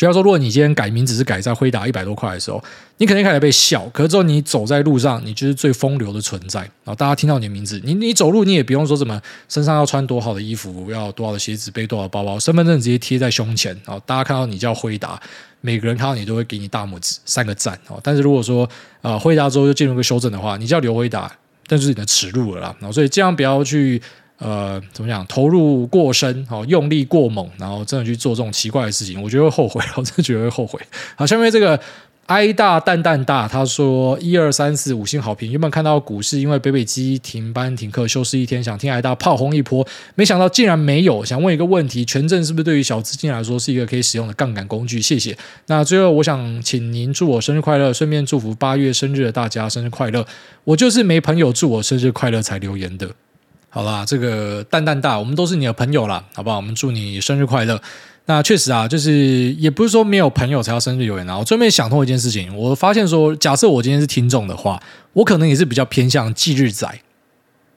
[0.00, 2.64] 主要说，如果你今天改名只是改在辉达一百多块的时候，
[2.96, 3.86] 你肯定开始被笑。
[3.92, 6.60] 可是之后你走在路上，你就是最风流的存在。
[6.60, 13.78] 然后大家听到你的名字，你你走路你也不用说什么身上要穿多好的衣服，要多少的鞋子，背多少包包，身份证直接贴在胸前。
[13.84, 15.20] 然后大家看到你叫辉达，
[15.60, 17.78] 每个人看到你都会给你大拇指三个赞。
[17.88, 18.66] 哦，但是如果说
[19.02, 21.30] 呃辉达之后又进入一个修正的话，你叫刘辉达，
[21.66, 22.74] 但是你的耻辱了啦。
[22.80, 24.00] 然后所以尽量不要去。
[24.40, 25.24] 呃，怎么讲？
[25.26, 30.80] 投入过深，好，用力过猛，然后真的去做这种奇怪的事情，我觉得会后悔，我真的觉得会后悔。
[31.14, 31.78] 好，下面这个
[32.24, 35.50] 哀大蛋蛋大，他说一二三四五星好评。
[35.52, 41.22] 原本看到股市因为北北基停班停课休市一天，想听哀大炮轰一波，没想到竟然没有。
[41.22, 45.02] 想问一个问题：权证是不是对于小资金来说是一个可以使用的杠杆工具？
[45.02, 45.36] 谢谢。
[45.66, 50.24] 那最后我想请您祝我生日快乐，顺便祝福八月生日的大家生日快乐。
[50.64, 53.10] 我就是没朋友祝我生日快乐才留言的。
[53.72, 56.56] 好啦，这个蛋蛋大，我们都是你的朋友啦，好不好？
[56.56, 57.80] 我们祝你生日快乐。
[58.26, 61.38] 那确实啊，就是也不是说没有朋友才要生日留言啊。
[61.38, 66.88] 我专门想通一件事情，我发现说，假设我今天是听众的话，我可能也是比较偏向忌日仔，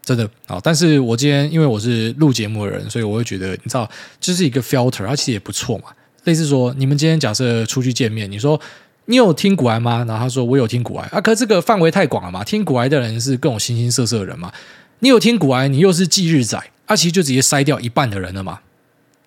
[0.04, 0.60] 真的啊。
[0.64, 3.88] 但是我今天因为我是录节目的人，所以我会觉得，你知道，
[4.20, 5.86] 就是一个 filter，它其实也不错嘛。
[6.24, 8.60] 类似说，你们今天假设出去见面，你说
[9.06, 10.06] 你有听古癌吗？
[10.08, 12.44] 然后他说我有听古癌啊，可这个范围太广了嘛。
[12.44, 14.52] 听古癌的人是各种形形色色的人嘛。
[15.04, 18.62] 你有听古癌，你又是忌日仔，啊，其实就直接筛掉一半的人了嘛。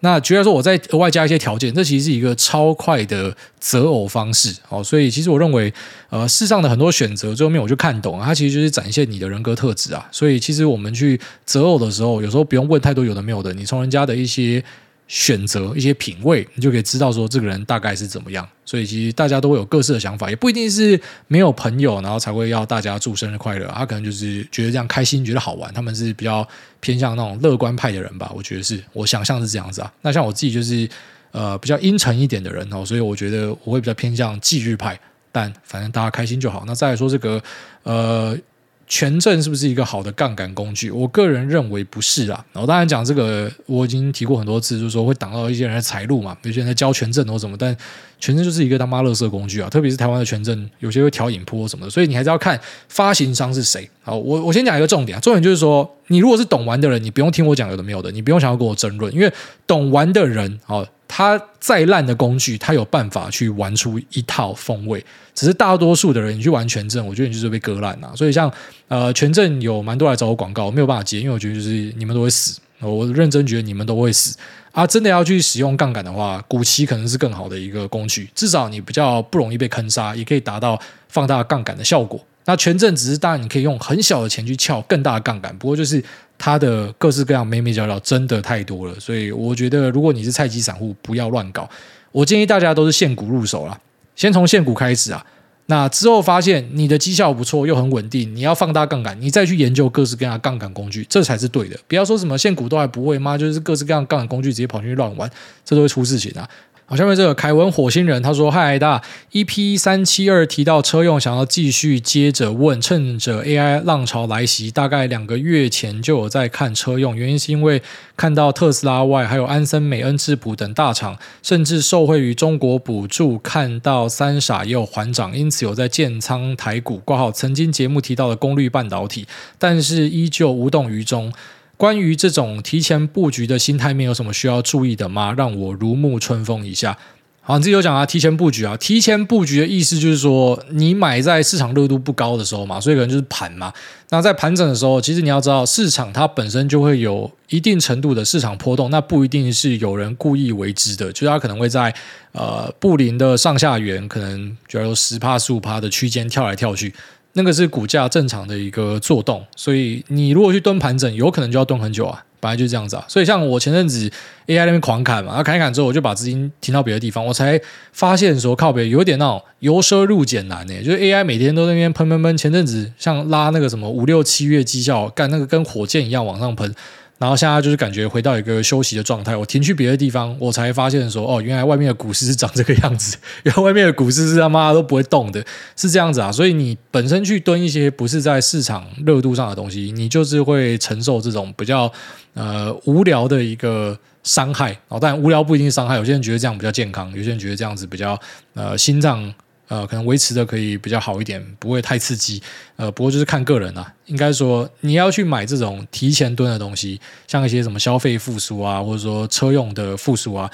[0.01, 4.83] 那觉得说我再额外加一些条件，这其实是一个超快的择偶方式哦。
[4.83, 5.71] 所以其实我认为，
[6.09, 10.09] 呃，世上的很多选择，最后面我就看懂了，它其实就是展现你的人格特质啊。
[10.11, 14.65] 所以其实我们去择偶的时候，有时候不用问太多有的没有的，你从人家的一些。
[15.09, 18.49] 选择一些品味，你就可以知道说这个人大概是怎么样。
[18.65, 23.67] 所以其实大家都会有各自的想法，也不一定是没有朋友，然后才会要大家祝生日快乐。
[23.69, 25.73] 他可能就是觉得这样开心，觉得好玩。
[25.73, 26.47] 他们是比较
[26.81, 28.33] 偏向那种乐观派的人吧？
[28.35, 29.93] 我觉得是我想象是这样子啊。
[30.03, 30.89] 那像我自己就是。
[31.33, 34.99] 呃比较阴沉一点的人哦，所以我觉得我会比较偏向忌日派。
[35.31, 36.65] 但反正大家开心就好。
[36.67, 37.43] 那再来说这个
[37.83, 38.39] 呃。
[38.87, 40.91] 权证是不是一个好的杠杆工具？
[40.91, 42.45] 我个人认为不是啦。
[42.53, 46.37] 我当然讲这个，我已经提过很多次，就是说会挡到一些人的财路嘛。
[46.43, 47.77] 有些人在交权证或什么，但
[48.21, 49.69] 权证就是一个他妈垃圾工具啊！
[49.69, 52.59] 特别是台湾的权证，有些会调引波什么的，所以你还是要看
[52.89, 53.89] 发行商是谁。
[54.03, 59.31] 好，我我先讲一个重点啊，重点就是说，你如果是懂玩的人，你不用听我讲有的没有的，你不用想要跟我争论，因为
[59.67, 65.05] 懂玩的人，哦，他再烂的工具，他有办法去玩出一套风味。
[65.35, 68.11] 只是大多数的人，你去玩权证，我觉得你就是被割烂了。
[68.17, 68.51] 所以像
[68.89, 72.59] 呃权证有蛮多来找我广告，我没有办法接，因为我觉得就是你们都会死。
[72.81, 74.37] 我认真觉得你们都会死
[74.71, 74.87] 啊！
[74.87, 80.79] 真的要去使用杠杆的话，股期可能是更好的一个工具，至少你比较不容易被坑杀，也可以达到
[81.09, 82.23] 放大杠杆的效果。
[82.45, 86.05] 那权证只是当然你可以用很小的钱去撬更大的杠杆，不过就是
[86.39, 91.69] 它的各式各样美美角角真的太多了，所以我觉得如果你是菜鸡散户，不要乱搞。
[92.13, 93.79] 我建议大家都是现股入手啦。
[94.15, 95.25] 先从现股开始啊，
[95.67, 101.79] 那之后发现你的绩效不错又很稳定，你要放大杠杆，你再去研究各式各样的杠杆工具，这才是对的。
[101.87, 103.37] 不要说什么现股都还不会吗？
[103.37, 105.31] 就是各式各样杠杆工具直接跑进去乱玩，
[105.65, 106.49] 这都会出事情啊。
[106.89, 117.83] 好，下面这个凯文火星人他说：“嗨，大，EP 三七二提到车用，想要继续接着问，趁着 AI 浪潮来袭，大概两个月前就有在看车用，原因是因为
[118.17, 127.33] 看到特斯拉外，还有安森美、恩智浦等大厂，甚至受惠于中国补助，看到三傻也有缓涨，因此有在建仓台股挂号。
[127.33, 129.27] 曾经节目提到的功率半导体，
[129.59, 131.33] 但是依旧无动于衷。”
[131.77, 135.35] 关于这种提前布局的心态面，有什么需要注意的吗？
[135.37, 136.97] 让我如沐春风一下。
[137.43, 143.73] 好，你自己有讲啊，提前布局啊，提前布局的意思就是说，你买在市场热度不高的时候嘛，所以可能就是盘嘛。
[144.09, 151.95] 那在盘整的时候，其实你要知道，市场它本身就会有一定程度的市场波动，那不一定是有人故意为之的，就是它可能会在
[152.33, 156.93] 呃布林的上下缘，可能比如说十帕、十五帕的区间跳来跳去。
[157.37, 163.05] 那个是股价正常的一个做动，所以你如果去蹲盘整，有可能就要蹲很久啊，本来就是这样子啊。
[163.07, 164.11] 所以像我前阵子
[164.47, 167.61] AI 那边狂砍嘛，然后砍一砍之后，我就把资金停到别的地方，我才
[167.93, 176.75] 发现说靠北有点那种由奢入俭难呢、就是 AI 每天都在那边喷喷喷，前阵子像拉那个什么五六七月绩效，干那个跟火箭一样往上喷。
[177.19, 185.43] 然后现在就是感觉回到一个休息的状态，我停去别的地方，我才发现说，哦，原来外面的股市是长这个样子， 原来外面的股市是他妈都不会动的，
[185.77, 186.31] 是这样子啊。
[186.31, 191.91] 所以你本身去蹲一些不是在市场热度上的东西，你就是会承受这种比较
[192.35, 194.77] 呃无聊的一个伤害。
[194.89, 198.21] 哦，但无聊不一定是伤害，有些人觉得这样比较健康，有些人觉得这样子比较
[198.53, 199.33] 呃心脏。
[199.69, 202.43] 呃，可能维持的可以比较好一点，不会太刺激。
[202.77, 203.93] 呃，不过就是看个人啦。
[204.07, 210.49] 应该说，你要去买这种提前蹲的东西，像一些什么消费复苏啊，或者说车用的复苏啊，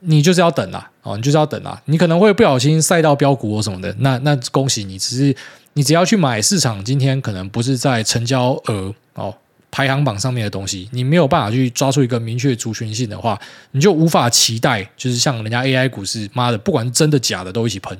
[0.00, 0.90] 你就是要等啦。
[1.02, 1.80] 哦，你就是要等啦。
[1.86, 4.98] 你可能会不小心赛到标股或什么的，那那恭喜你。
[4.98, 5.34] 只是
[5.72, 9.34] 你只要去买市场今天可能不是在成交额哦
[9.70, 13.40] 排行榜上面的东西，你没有办法去抓出一个明确族群性的话，
[13.70, 17.96] 你就无法期待，就是像人家 AI 股市，妈的，不管是真的假的，都一起喷。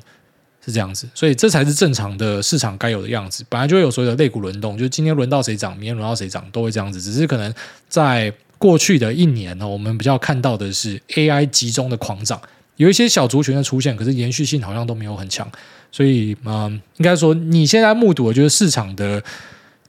[0.65, 3.45] 是这样子，所以这才是正常的市场该有的样子。
[3.49, 7.01] 本来就会有所谓的类股轮动，就是今天轮到谁涨，明天轮到谁涨，都会这样子。
[7.01, 7.53] 只是可能
[7.89, 12.41] 在过去的一年呢，我们比较看到的是 AI 集中的狂涨，
[12.77, 15.51] 有一些小族群的出现，可是延续性好像都没有很强。
[15.91, 19.23] 所以，嗯，应该说你现在目睹的就是市场的。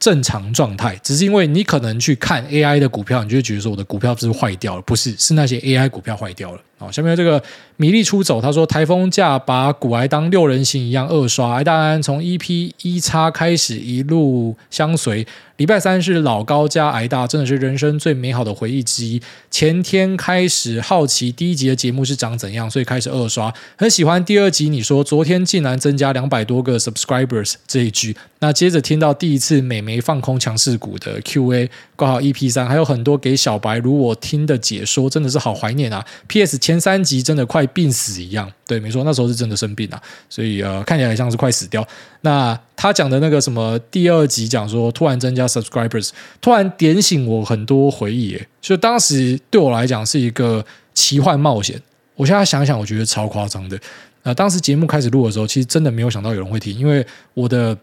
[0.02, 4.82] 正常状态，只是因为你可能去看 AI 的股票，你就会觉得说我的股票是不是坏掉了？
[4.82, 6.60] 不是，是那些 AI 股票坏掉了。
[6.82, 7.40] 好，下面这个
[7.76, 15.24] 米粒出走，他说台风假把股癌当六人行一样二刷，癌大安从 EP 一叉开始一路相随。
[15.58, 19.22] 礼拜三是老高加癌大，真的是人生最美好的回忆之一。
[19.48, 23.52] 前天开始好奇第一集的节目是长怎样，所以开始二刷。
[23.76, 28.16] 很喜欢第二集，你说昨天竟然增加两百多个 subscribers 这一句。
[28.40, 36.04] 那接着听到第一次美眉放空强势股的 QA，挂号 EP 三，还有很多给小白如我听的解说，真的是好怀念啊。
[36.26, 40.00] PS 前前三集真的快病死一样，对，没错，那时候是真的生病啊，
[40.30, 41.86] 所以呃，看起来像是快死掉。
[42.22, 46.10] 那他讲的那个什么第二集讲说突然增加 subscribers，
[46.40, 50.64] 突然点醒我很多回忆，诶，就当时对我来讲是一个
[50.94, 51.78] 奇幻冒险。
[52.16, 53.78] 我现在想想，我觉得超夸张的。
[54.22, 57.76] 呃，当时节目开始录的时候，其实真的没有想到有人会听，因为我的。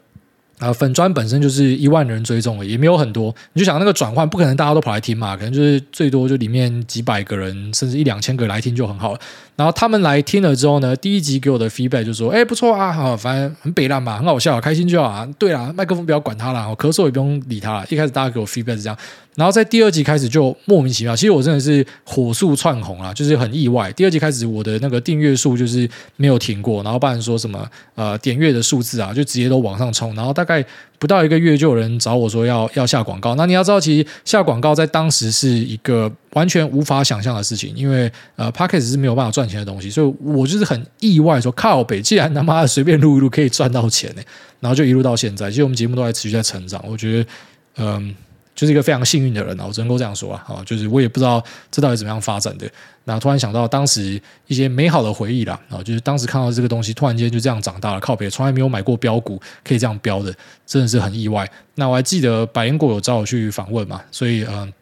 [0.59, 3.33] 啊，粉专本身就是一万人追踪了，也没有很多。
[3.53, 9.17] 你就想那个转换，不可能大家都跑来听嘛，可能就是最多就里面几百个人，甚至一两千个来听就很好。
[9.55, 17.85] 然后他们来听了之后呢，第一集给我的 feedback 就说：“哎，不错啊，好，反正很北烂嘛，很好笑，开心就好啊。”对啦，麦克风不要管他了，我咳嗽也不用理他了。
[17.89, 18.97] 一开始大家给我 feedback 是这样。
[19.35, 23.91] 然后在第二集开始就莫名其妙，其实我真的是火速窜红啊，就是很意外。
[23.93, 30.65] 第二集开始我的那个订阅数就是没有停过，然后不然说什么呃点阅的数字啊，就直接都往上冲，然后大概
[30.97, 33.35] 不到一个月就有人找我说要要下广告。
[33.35, 44.21] 那你要知道，其实下广告在当时是一个完全无法想象的事情，因为呃 Podcast 是没有办法赚钱的东西，所以我就是很意外说靠北，既然他妈的随便录一录可以赚到钱呢，
[44.59, 47.29] 然后就一路到现在，其实我们节目都在持续在成长，我觉得
[47.77, 48.15] 嗯。
[48.59, 51.41] 就是一个非常幸运的人啊，我只能够这样说啊，啊，就是我也不知道
[51.71, 52.69] 这到底怎么样发展的。
[53.05, 60.35] 那突然想到当时一些美好的回忆啦，啊，就是当时看到这个东西，突然间就这样长大了，靠北，从来没有买过标股，可以这样标的，
[60.65, 61.49] 真的是很意外。
[61.75, 64.73] 那我还记得百灵果有找我去访问嘛，所以嗯，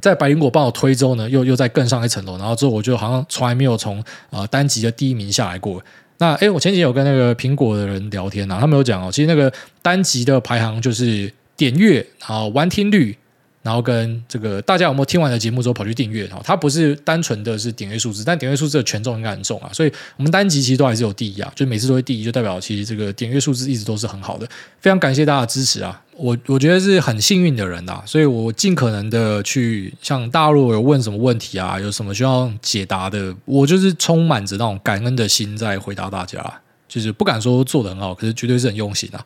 [0.00, 5.80] 在百灵果帮我推之后呢，又又再更上一层楼，然后之后我就好像从来没有从呃单集的第一名下来过。
[6.18, 11.32] 那诶，我前几天有跟那个苹果的人聊天啊，他们有讲哦，其实那个单集的排行就是。
[11.60, 13.14] 点阅，然后完听率，
[13.62, 16.26] 然后跟这个大家有没有听完的节目之后跑去订阅？
[16.28, 19.68] 哈，它不是单纯的是点阅数字，但点阅数字的权重应该很重啊。
[19.70, 24.48] 所以我们单集其实都还是有第一啊，就每次都会第一，就代表其实这个点阅数字一直都是很好的。
[24.80, 26.02] 非常感谢大家的支持啊！
[26.16, 36.42] 我我觉得是很幸运的人呐，所以我尽可能的去像大陆有问什么问题啊，有什么需要解答的，我就是充满着那种感恩的心在回答大家，
[36.88, 39.20] 就是不敢说做的很好，可是绝对是很用心啊。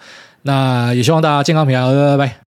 [0.46, 2.53] 那也希望大家健康平安，拜拜。